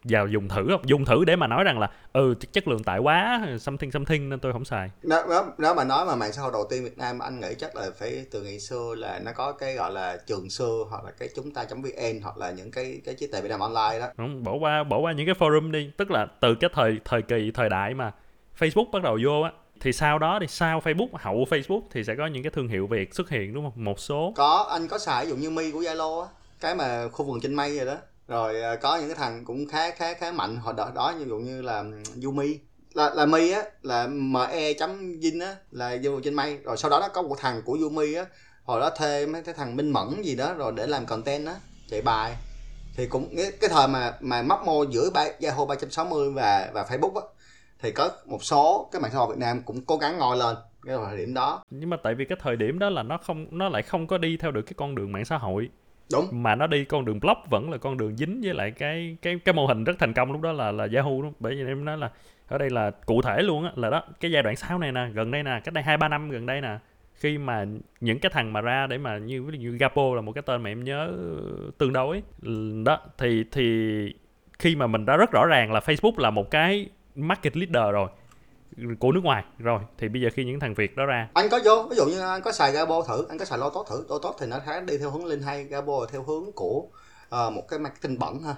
[0.04, 0.82] vào dùng thử không?
[0.86, 4.40] Dùng thử để mà nói rằng là ừ chất lượng tải quá something something nên
[4.40, 4.92] tôi không xài.
[5.04, 7.48] Nếu, nếu, nếu mà nói mà mạng xã hội đầu tiên Việt Nam anh nghĩ
[7.60, 11.04] chắc là phải từ ngày xưa là nó có cái gọi là trường xưa hoặc
[11.04, 14.00] là cái chúng ta vn hoặc là những cái cái trí tuệ Việt Nam online
[14.00, 14.08] đó.
[14.18, 15.92] Không bỏ qua bỏ qua những cái forum đi.
[15.98, 18.12] Tức là từ cái thời thời kỳ thời đại mà
[18.60, 22.16] Facebook bắt đầu vô á thì sau đó thì sau Facebook hậu Facebook thì sẽ
[22.16, 23.84] có những cái thương hiệu Việt xuất hiện đúng không?
[23.84, 24.34] Một số.
[24.36, 26.28] Có anh có xài ví dụ như mi của Zalo á
[26.60, 27.96] cái mà khu vườn trên mây rồi đó
[28.30, 30.58] rồi à, có những cái thằng cũng khá khá khá mạnh.
[30.58, 32.60] Hồi đó, đó ví dụ như là ừ, Yumi.
[32.94, 36.58] Là là mi á là me chấm Vin á là vô trên mây.
[36.58, 38.26] Rồi sau đó nó có một thằng của Yumi á
[38.64, 41.56] hồi đó thuê mấy cái thằng minh mẫn gì đó rồi để làm content á
[41.90, 42.36] chạy bài.
[42.96, 46.84] Thì cũng cái, cái thời mà mà móc mô giữa ba, Yahoo 360 và và
[46.84, 47.22] Facebook á
[47.80, 50.56] thì có một số cái mạng xã hội Việt Nam cũng cố gắng ngồi lên
[50.86, 51.64] cái thời điểm đó.
[51.70, 54.18] Nhưng mà tại vì cái thời điểm đó là nó không nó lại không có
[54.18, 55.70] đi theo được cái con đường mạng xã hội
[56.14, 56.26] đúng.
[56.32, 59.40] Mà nó đi con đường block vẫn là con đường dính với lại cái cái
[59.46, 61.86] cái mô hình rất thành công lúc đó là là Yahoo đúng bởi vì em
[61.86, 62.10] nói là
[62.48, 65.10] ở đây là cụ thể luôn á, là đó, cái giai đoạn sau này nè,
[65.14, 66.78] gần đây nè, cách đây hai ba năm gần đây nè,
[67.14, 67.66] khi mà
[68.00, 70.42] những cái thằng mà ra để mà như, ví dụ như Gapo là một cái
[70.42, 71.12] tên mà em nhớ
[71.78, 72.22] tương đối.
[72.86, 73.90] Đó, thì thì
[74.60, 78.10] khi mà mình đã rất rõ ràng là Facebook là một cái market leader rồi
[79.00, 79.44] của nước ngoài.
[79.58, 81.30] Rồi thì bây giờ khi những thằng Việt đó ra.
[81.34, 83.90] Anh có vô ví dụ như anh có xài Gabo thử anh có xài Lotus
[83.90, 86.84] thử Lotus thì nó khá đi theo hướng linh hay Gabo theo hướng của
[87.36, 88.56] uh, một cái marketing bẩn ha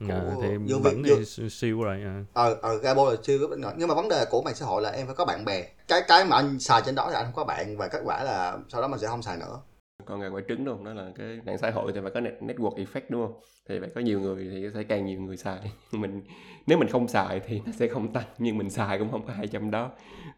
[0.00, 1.48] của à, thì vô bẩn thì vô...
[1.50, 2.24] siêu rồi à.
[2.32, 4.90] ờ ờ Gabo là siêu ngọt nhưng mà vấn đề của mạng xã hội là
[4.90, 5.64] em phải có bạn bè.
[5.88, 8.24] Cái cái mà anh xài trên đó thì anh không có bạn và kết quả
[8.24, 9.60] là sau đó mình sẽ không xài nữa
[10.04, 12.20] còn ngày quả trứng đúng không đó là cái mạng xã hội thì phải có
[12.20, 13.40] network effect đúng không?
[13.68, 15.72] Thì phải có nhiều người thì sẽ càng nhiều người xài.
[15.92, 16.22] Mình
[16.66, 19.32] nếu mình không xài thì nó sẽ không tăng nhưng mình xài cũng không có
[19.32, 19.90] hai trăm đó.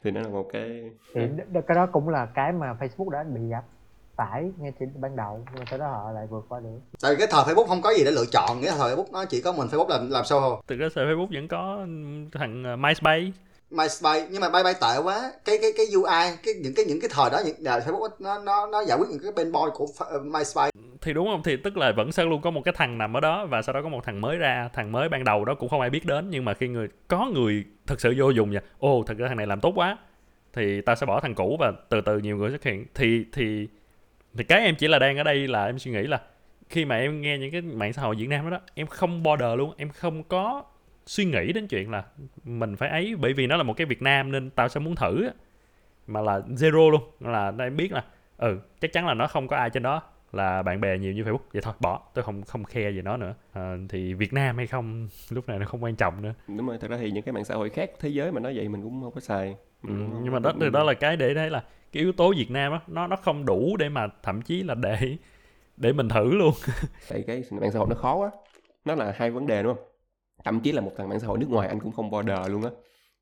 [0.04, 1.20] Thì nó là một cái thì
[1.52, 3.64] cái đó cũng là cái mà Facebook đã bị gặp
[4.16, 6.78] phải ngay trên ban đầu nhưng mà sau đó họ lại vượt qua được.
[7.02, 9.12] Tại vì cái thời Facebook không có gì để lựa chọn nghĩa là thời Facebook
[9.12, 10.56] nó chỉ có mình Facebook làm làm sao thôi.
[10.66, 11.86] Từ cái thời Facebook vẫn có
[12.32, 13.30] thằng ờ, MySpace
[13.72, 15.32] MySpace nhưng mà bay bay tệ quá.
[15.44, 18.38] Cái cái cái UI cái những cái những cái thời đó những đời Facebook nó
[18.38, 20.70] nó nó giải quyết những cái bên boy của ờ, MySpace
[21.02, 21.42] thì đúng không?
[21.42, 23.72] Thì tức là vẫn sẽ luôn có một cái thằng nằm ở đó và sau
[23.72, 26.06] đó có một thằng mới ra thằng mới ban đầu đó cũng không ai biết
[26.06, 28.60] đến nhưng mà khi người có người thực sự vô dùng nha.
[28.78, 29.98] Ô thật ra thằng này làm tốt quá.
[30.52, 32.86] Thì ta sẽ bỏ thằng cũ và từ từ nhiều người xuất hiện.
[32.94, 33.68] Thì thì
[34.34, 36.20] thì cái em chỉ là đang ở đây là em suy nghĩ là
[36.68, 39.22] khi mà em nghe những cái mạng xã hội Việt Nam đó, đó em không
[39.22, 40.62] border luôn em không có
[41.06, 42.04] suy nghĩ đến chuyện là
[42.44, 44.96] mình phải ấy bởi vì nó là một cái Việt Nam nên tao sẽ muốn
[44.96, 45.30] thử
[46.06, 48.04] mà là zero luôn là em biết là
[48.36, 51.22] ừ chắc chắn là nó không có ai trên đó là bạn bè nhiều như
[51.22, 51.38] Facebook.
[51.52, 53.34] Vậy thôi bỏ tôi không không khe về nó nữa.
[53.52, 56.34] À, thì Việt Nam hay không lúc này nó không quan trọng nữa.
[56.48, 58.52] Đúng rồi thật ra thì những cái mạng xã hội khác thế giới mà nói
[58.56, 59.56] vậy mình cũng không có xài.
[59.82, 62.50] Ừ, nhưng mà đó thì đó là cái để thấy là cái yếu tố Việt
[62.50, 65.16] Nam á nó nó không đủ để mà thậm chí là để
[65.76, 66.54] để mình thử luôn.
[67.08, 68.30] Tại cái mạng xã hội nó khó quá.
[68.84, 69.91] Nó là hai vấn đề đúng không
[70.44, 72.62] thậm chí là một thằng mạng xã hội nước ngoài anh cũng không border luôn
[72.62, 72.70] á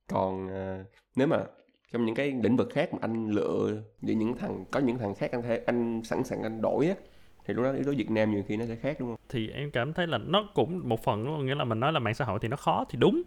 [0.09, 1.45] còn uh, nếu mà
[1.93, 5.14] trong những cái lĩnh vực khác mà anh lựa giữa những thằng có những thằng
[5.14, 6.95] khác anh thể anh sẵn sàng anh đổi á
[7.45, 9.18] thì lúc đó yếu tố Việt Nam nhiều khi nó sẽ khác đúng không?
[9.29, 11.47] Thì em cảm thấy là nó cũng một phần đúng không?
[11.47, 13.23] nghĩa là mình nói là mạng xã hội thì nó khó thì đúng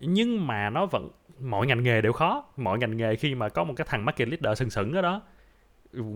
[0.00, 1.10] nhưng mà nó vẫn
[1.40, 4.28] mọi ngành nghề đều khó mọi ngành nghề khi mà có một cái thằng market
[4.28, 5.22] leader sừng sững ở đó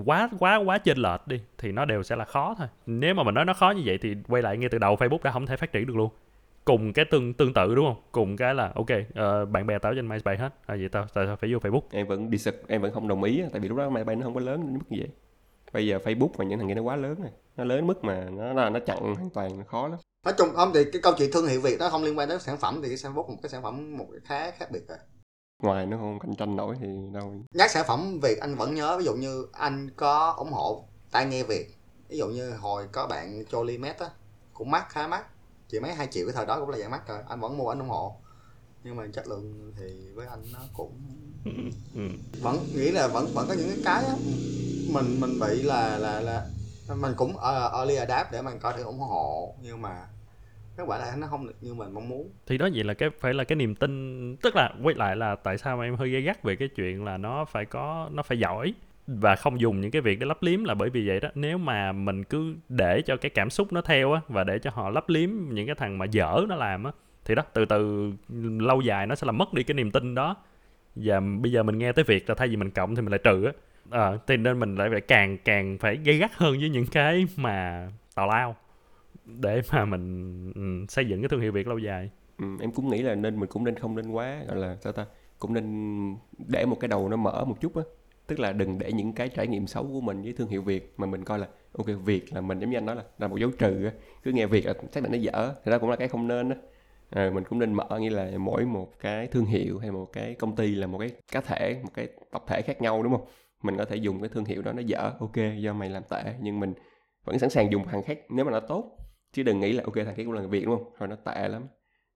[0.05, 3.23] quá quá quá chênh lệch đi thì nó đều sẽ là khó thôi nếu mà
[3.23, 5.47] mình nói nó khó như vậy thì quay lại ngay từ đầu Facebook đã không
[5.47, 6.11] thể phát triển được luôn
[6.69, 8.03] cùng cái tương tương tự đúng không?
[8.13, 10.55] Cùng cái là ok uh, bạn bè tao trên MySpace hết.
[10.67, 11.83] À, vậy tao tại sao phải vô Facebook.
[11.91, 12.39] Em vẫn đi
[12.69, 14.75] em vẫn không đồng ý tại vì lúc đó MySpace nó không có lớn đến
[14.75, 15.09] mức như vậy.
[15.73, 18.27] Bây giờ Facebook và những thằng kia nó quá lớn rồi nó lớn mức mà
[18.31, 19.99] nó là nó chặn hoàn toàn khó lắm.
[20.25, 22.41] Nói chung không thì cái câu chuyện thương hiệu việt nó không liên quan đến
[22.41, 24.99] sản phẩm thì cái Facebook một cái sản phẩm một cái khá khác biệt rồi.
[25.63, 27.35] Ngoài nó không cạnh tranh nổi thì đâu.
[27.55, 31.27] Nhắc sản phẩm việt anh vẫn nhớ ví dụ như anh có ủng hộ tai
[31.27, 31.67] nghe việt.
[32.09, 34.07] Ví dụ như hồi có bạn Jolie Met á
[34.53, 35.27] cũng mắc khá mắc
[35.69, 37.19] chỉ mấy hai triệu cái thời đó cũng là dạng mắc rồi.
[37.29, 38.17] Anh vẫn mua anh ủng hộ.
[38.85, 40.93] Nhưng mà chất lượng thì với anh nó cũng
[42.43, 44.15] vẫn nghĩ là vẫn vẫn có những cái á.
[44.93, 46.47] Mình mình bị là là là
[46.97, 49.55] mình cũng uh, early adapt để mình có thể ủng hộ.
[49.63, 50.07] Nhưng mà
[50.77, 52.31] kết quả là nó không được như mình mong muốn.
[52.47, 55.37] Thì đó vậy là cái phải là cái niềm tin tức là quay lại là
[55.43, 58.23] tại sao mà em hơi gay gắt về cái chuyện là nó phải có nó
[58.23, 58.75] phải giỏi
[59.09, 61.29] và không dùng những cái việc để lấp liếm là bởi vì vậy đó.
[61.35, 64.71] Nếu mà mình cứ để cho cái cảm xúc nó theo á và để cho
[64.71, 66.93] họ lấp liếm những cái thằng mà dở nó làm á
[67.25, 68.13] thì đó từ từ
[68.59, 70.37] lâu dài nó sẽ làm mất đi cái niềm tin đó.
[70.95, 73.21] Và bây giờ mình nghe tới việc là thay vì mình cộng thì mình lại
[73.25, 73.53] trừ á.
[73.91, 77.27] À, thì nên mình lại phải càng càng phải gây gắt hơn với những cái
[77.37, 78.57] mà tào lao
[79.25, 82.11] để mà mình um, xây dựng cái thương hiệu việt lâu dài.
[82.39, 84.93] Ừ, em cũng nghĩ là nên mình cũng nên không nên quá gọi là sao
[84.93, 85.07] ta
[85.39, 86.17] cũng nên
[86.49, 87.83] để một cái đầu nó mở một chút á
[88.29, 90.95] tức là đừng để những cái trải nghiệm xấu của mình với thương hiệu việt
[90.97, 91.49] mà mình coi là
[91.79, 93.91] ok việt là mình giống như anh nói là là một dấu trừ
[94.23, 96.49] cứ nghe việt là xác định nó dở thì đó cũng là cái không nên
[96.49, 96.57] đó
[97.11, 100.13] à, ờ, mình cũng nên mở nghĩa là mỗi một cái thương hiệu hay một
[100.13, 103.13] cái công ty là một cái cá thể một cái tập thể khác nhau đúng
[103.13, 103.27] không?
[103.63, 106.35] Mình có thể dùng cái thương hiệu đó nó dở ok do mày làm tệ
[106.41, 106.75] nhưng mình
[107.25, 108.97] vẫn sẵn sàng dùng thằng khác nếu mà nó tốt.
[109.33, 110.93] Chứ đừng nghĩ là ok thằng khác cũng là người việt đúng không?
[110.99, 111.63] Rồi nó tệ lắm.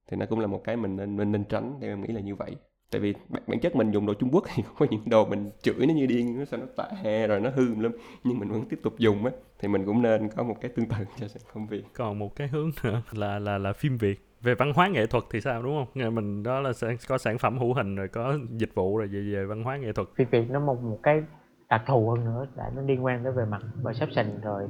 [0.08, 2.20] Thì nó cũng là một cái mình nên nên, nên tránh theo em nghĩ là
[2.20, 2.56] như vậy
[2.92, 5.50] tại vì bản, bản chất mình dùng đồ Trung Quốc thì có những đồ mình
[5.62, 7.92] chửi nó như điên nó sao nó tệ rồi nó hư lắm.
[8.24, 10.86] Nhưng mình vẫn tiếp tục dùng á thì mình cũng nên có một cái tương
[10.86, 11.84] tự cho sản phẩm Việt.
[11.94, 14.26] Còn một cái hướng nữa là là là phim Việt.
[14.40, 15.86] Về văn hóa nghệ thuật thì sao đúng không?
[15.94, 19.08] Nghe mình đó là sẽ có sản phẩm hữu hình rồi có dịch vụ rồi
[19.08, 20.08] về về văn hóa nghệ thuật.
[20.16, 21.22] Phim Việt nó một một cái
[21.68, 24.62] đặc thù hơn nữa là nó liên quan tới về mặt perception rồi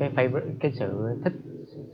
[0.00, 1.32] cái favorite cái sự thích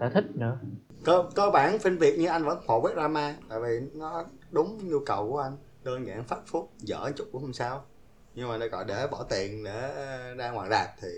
[0.01, 0.59] sở thích nữa.
[1.05, 4.25] Cơ cơ bản phim việt như anh vẫn ủng hộ với drama tại vì nó
[4.51, 7.85] đúng nhu cầu của anh đơn giản phát phúc dở chút cũng không sao.
[8.35, 11.09] Nhưng mà để gọi để bỏ tiền để ờ, ra ngoài rạp thì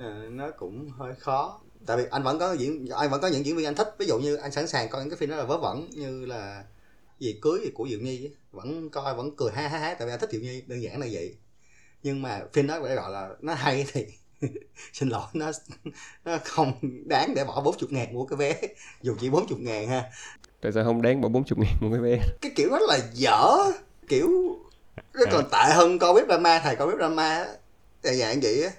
[0.00, 1.60] uh, nó cũng hơi khó.
[1.86, 3.94] Tại vì anh vẫn có diễn anh vẫn có những diễn viên anh thích.
[3.98, 6.26] Ví dụ như anh sẵn sàng coi những cái phim đó là vớ vẩn như
[6.26, 6.64] là
[7.18, 10.12] gì cưới gì của diệu nhi vẫn coi vẫn cười ha ha ha tại vì
[10.12, 11.36] anh thích diệu nhi đơn giản là vậy.
[12.02, 14.06] Nhưng mà phim đó phải gọi là nó hay thì
[14.92, 15.50] xin lỗi nó
[16.24, 16.72] nó không
[17.08, 18.60] đáng để bỏ 40 ngàn mua cái vé.
[19.02, 20.10] Dù chỉ 40 ngàn ha
[20.64, 22.18] tại sao không đáng bỏ 40 ngàn mua cái vé?
[22.40, 23.56] Cái kiểu đó là dở.
[24.08, 24.28] Kiểu
[25.14, 27.44] nó còn tệ hơn coi web drama thầy coi web drama
[28.02, 28.70] là dạng vậy á.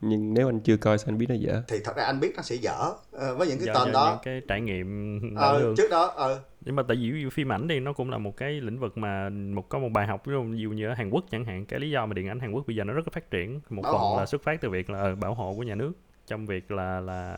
[0.00, 1.62] Nhưng nếu anh chưa coi sao anh biết nó dở?
[1.68, 3.92] Thì thật ra anh biết nó sẽ dở ờ, với những cái do, tên do
[3.92, 4.10] đó.
[4.10, 6.40] những cái trải nghiệm ờ, trước đó ờ.
[6.60, 8.78] Nhưng mà tại vì ví dụ phim ảnh thì nó cũng là một cái lĩnh
[8.78, 11.44] vực mà một có một bài học ví dụ như như ở Hàn Quốc chẳng
[11.44, 11.66] hạn.
[11.66, 13.60] Cái lý do mà điện ảnh Hàn Quốc bây giờ nó rất là phát triển.
[13.70, 14.18] Một Bảo phần hộ.
[14.18, 15.92] là xuất phát từ việc là ờ, bảo hộ của nhà nước
[16.26, 17.36] trong việc là là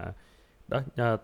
[0.69, 1.17] đó ờ,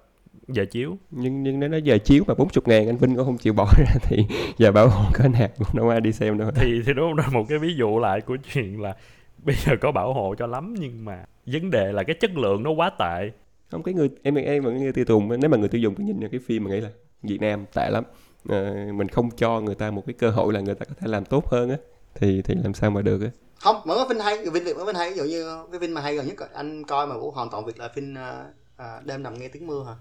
[0.48, 0.98] giờ chiếu.
[1.10, 3.72] Nhưng nhưng nếu nó giờ chiếu mà 40 ngàn anh Vinh cũng không chịu bỏ
[3.78, 4.26] ra thì
[4.58, 6.50] giờ bảo hộ có nào cũng đâu ai đi xem đâu.
[6.54, 8.96] Thì thì đó là một cái ví dụ lại của chuyện là
[9.44, 12.62] bây giờ có bảo hộ cho lắm nhưng mà vấn đề là cái chất lượng
[12.62, 13.30] nó quá tệ.
[13.70, 16.04] Không cái người em em vẫn người tiêu dùng nếu mà người tiêu dùng cứ
[16.04, 16.90] nhìn vào cái phim mà nghĩ là
[17.22, 18.04] Việt Nam tệ lắm
[18.48, 21.06] Ờ, mình không cho người ta một cái cơ hội là người ta có thể
[21.06, 21.76] làm tốt hơn á
[22.14, 23.30] thì thì làm sao mà được á?
[23.60, 25.94] Không vẫn có phim hay phim việt có phim hay ví dụ như cái phim
[25.94, 28.44] mà hay gần nhất anh coi mà vũ hoàn toàn việt là phim à,
[28.76, 29.94] à, đêm nằm nghe tiếng mưa hả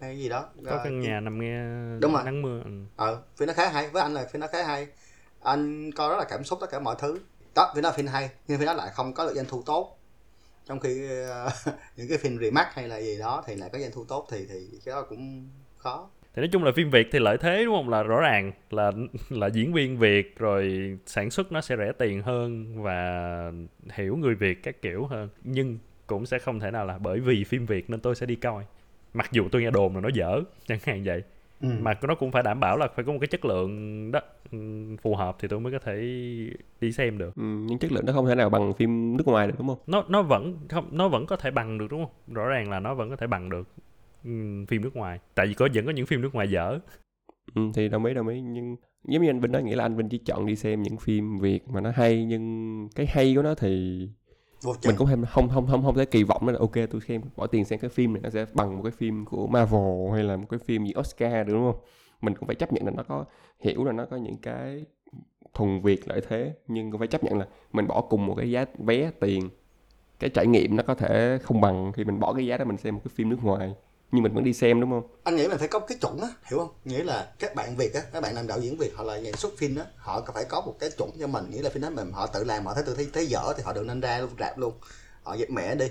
[0.00, 0.48] hay cái gì đó.
[0.64, 1.64] Có căn nhà nằm nghe
[2.00, 2.22] Đúng rồi.
[2.24, 2.60] nắng mưa.
[2.64, 2.70] Ừ.
[2.96, 4.86] ờ phim nó khá hay với anh là phim nó khá hay.
[5.42, 7.18] Anh coi rất là cảm xúc tất cả mọi thứ.
[7.54, 9.62] Đó phim đó là phim hay nhưng phim đó lại không có được doanh thu
[9.66, 9.98] tốt.
[10.66, 11.50] Trong khi ờ,
[11.96, 14.46] những cái phim remake hay là gì đó thì lại có doanh thu tốt thì
[14.48, 16.08] thì cái đó cũng khó.
[16.34, 17.88] Thì nói chung là phim Việt thì lợi thế đúng không?
[17.88, 18.92] Là rõ ràng là
[19.30, 23.52] là diễn viên Việt rồi sản xuất nó sẽ rẻ tiền hơn và
[23.92, 25.28] hiểu người Việt các kiểu hơn.
[25.44, 28.36] Nhưng cũng sẽ không thể nào là bởi vì phim Việt nên tôi sẽ đi
[28.36, 28.64] coi
[29.16, 31.22] mặc dù tôi nghe đồn là nó dở chẳng hạn vậy.
[31.60, 31.68] Ừ.
[31.80, 34.20] mà nó cũng phải đảm bảo là phải có một cái chất lượng đó
[34.52, 34.58] ừ,
[35.02, 35.96] phù hợp thì tôi mới có thể
[36.80, 37.34] đi xem được.
[37.36, 39.78] Ừ, nhưng chất lượng nó không thể nào bằng phim nước ngoài được đúng không?
[39.86, 42.34] Nó nó vẫn không nó vẫn có thể bằng được đúng không?
[42.34, 43.68] Rõ ràng là nó vẫn có thể bằng được
[44.24, 45.18] ừm, phim nước ngoài.
[45.34, 46.78] Tại vì có vẫn có những phim nước ngoài dở.
[47.54, 48.40] Ừ, thì đồng ý đồng ý.
[48.40, 50.96] Nhưng giống như anh Vinh nói nghĩa là anh Vinh chỉ chọn đi xem những
[50.96, 54.00] phim Việt mà nó hay nhưng cái hay của nó thì
[54.86, 57.46] mình cũng không không không không không thể kỳ vọng là ok tôi xem bỏ
[57.46, 60.36] tiền xem cái phim này nó sẽ bằng một cái phim của Marvel hay là
[60.36, 61.80] một cái phim gì Oscar được đúng không?
[62.20, 63.24] Mình cũng phải chấp nhận là nó có
[63.60, 64.84] hiểu là nó có những cái
[65.54, 68.50] thuần Việt lợi thế nhưng cũng phải chấp nhận là mình bỏ cùng một cái
[68.50, 69.50] giá vé tiền
[70.18, 72.76] cái trải nghiệm nó có thể không bằng khi mình bỏ cái giá đó mình
[72.76, 73.74] xem một cái phim nước ngoài
[74.12, 75.02] nhưng mình vẫn đi xem đúng không?
[75.24, 76.68] Anh nghĩ mình phải có cái chuẩn á hiểu không?
[76.84, 79.32] Nghĩa là các bạn việt á các bạn làm đạo diễn việt hoặc là nhà
[79.32, 81.44] xuất phim á họ phải có một cái chuẩn cho mình.
[81.50, 83.62] Nghĩa là phim đó mình họ tự làm họ thấy tự thấy, thấy dở thì
[83.66, 84.72] họ đừng nên ra luôn rạp luôn.
[85.22, 85.86] Họ dẹp mẹ đi.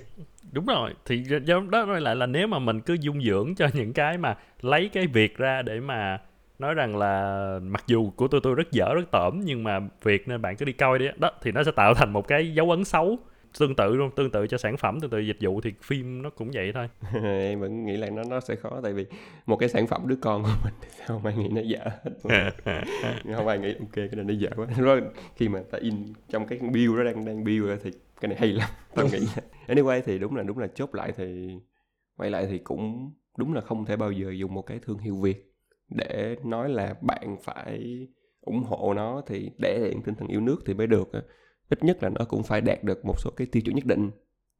[0.52, 0.94] Đúng rồi.
[1.06, 4.18] Thì do đó nói lại là nếu mà mình cứ dung dưỡng cho những cái
[4.18, 6.22] mà lấy cái việc ra để mà
[6.60, 10.28] nói rằng là mặc dù của tôi tôi rất dở rất tởm nhưng mà việc
[10.28, 12.72] nên bạn cứ đi coi đi đó thì nó sẽ tạo thành một cái dấu
[12.72, 13.18] ấn xấu
[13.60, 16.30] tương tự luôn tương tự cho sản phẩm tương tự dịch vụ thì phim nó
[16.30, 16.90] cũng vậy thôi.
[17.24, 19.06] Em vẫn nghĩ là nó nó sẽ khó tại vì
[19.46, 21.80] một cái sản phẩm đứa con của mình thì sao không ai nghĩ nó dở
[22.04, 22.52] hết.
[23.36, 24.68] Không ai nghĩ ok cái này nó dở quá.
[24.78, 25.02] Rồi
[25.36, 27.92] khi mà ta in trong cái bill đó đang đang bill thì
[28.22, 29.20] cái này hay lắm tao nghĩ
[29.68, 31.50] anyway thì đúng là đúng là chốt lại thì
[32.18, 35.16] quay lại thì cũng đúng là không thể bao giờ dùng một cái thương hiệu
[35.22, 35.54] việt
[35.90, 38.08] để nói là bạn phải
[38.42, 41.10] ủng hộ nó thì để hiện tinh thần yêu nước thì mới được
[41.70, 44.12] ít nhất là nó cũng phải đạt được một số cái tiêu chuẩn nhất định.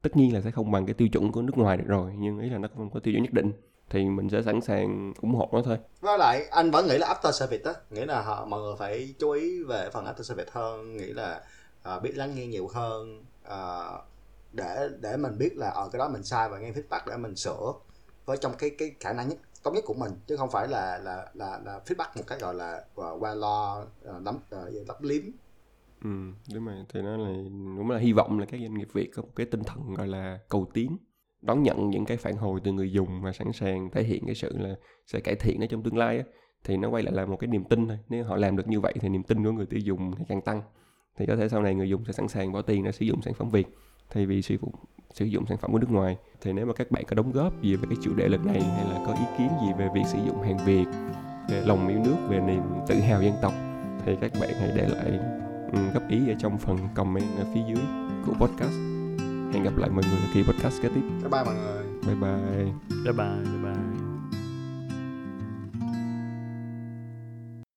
[0.02, 2.38] Tất nhiên là sẽ không bằng cái tiêu chuẩn của nước ngoài được rồi nhưng
[2.38, 3.52] ý là nó cũng có tiêu chuẩn nhất định
[3.90, 5.78] thì mình sẽ sẵn sàng ủng hộ nó thôi.
[6.00, 9.14] Với lại anh vẫn nghĩ là after service á nghĩa là họ mọi người phải
[9.18, 11.40] chú ý về phần after service hơn nghĩ là
[11.96, 14.00] uh, biết lắng nghe nhiều hơn uh,
[14.52, 17.36] để để mình biết là ở cái đó mình sai và nghe feedback để mình
[17.36, 17.72] sửa
[18.24, 20.98] với trong cái cái khả năng nhất tốt nhất của mình chứ không phải là
[20.98, 25.02] là là, là feedback một cái gọi là uh, qua lo uh, lắm uh, lắp
[25.02, 25.22] liếm
[26.04, 26.10] ừ
[26.54, 26.74] đúng rồi.
[26.88, 27.30] Thì nó là
[27.76, 30.08] đúng là hy vọng là các doanh nghiệp việt có một cái tinh thần gọi
[30.08, 30.96] là cầu tiến,
[31.42, 34.34] đón nhận những cái phản hồi từ người dùng và sẵn sàng thể hiện cái
[34.34, 34.74] sự là
[35.06, 36.24] sẽ cải thiện nó trong tương lai á.
[36.64, 37.98] Thì nó quay lại là một cái niềm tin thôi.
[38.08, 40.40] Nếu họ làm được như vậy thì niềm tin của người tiêu dùng ngày càng
[40.40, 40.62] tăng.
[41.18, 43.22] Thì có thể sau này người dùng sẽ sẵn sàng bỏ tiền để sử dụng
[43.22, 43.66] sản phẩm việt.
[44.10, 44.70] Thay vì sử dụng
[45.10, 46.16] sử dụng sản phẩm của nước ngoài.
[46.40, 48.62] Thì nếu mà các bạn có đóng góp gì về cái chủ đề lần này
[48.62, 50.84] hay là có ý kiến gì về việc sử dụng hàng việt,
[51.48, 53.52] về lòng yêu nước, về niềm tự hào dân tộc,
[54.04, 55.18] thì các bạn hãy để lại
[55.94, 57.84] góp ý ở trong phần comment ở phía dưới
[58.26, 58.74] của podcast.
[59.52, 61.00] Hẹn gặp lại mọi người ở kỳ podcast kế tiếp.
[61.20, 61.84] Bye bye mọi người.
[62.06, 62.72] Bye bye.
[63.04, 63.95] Bye bye bye bye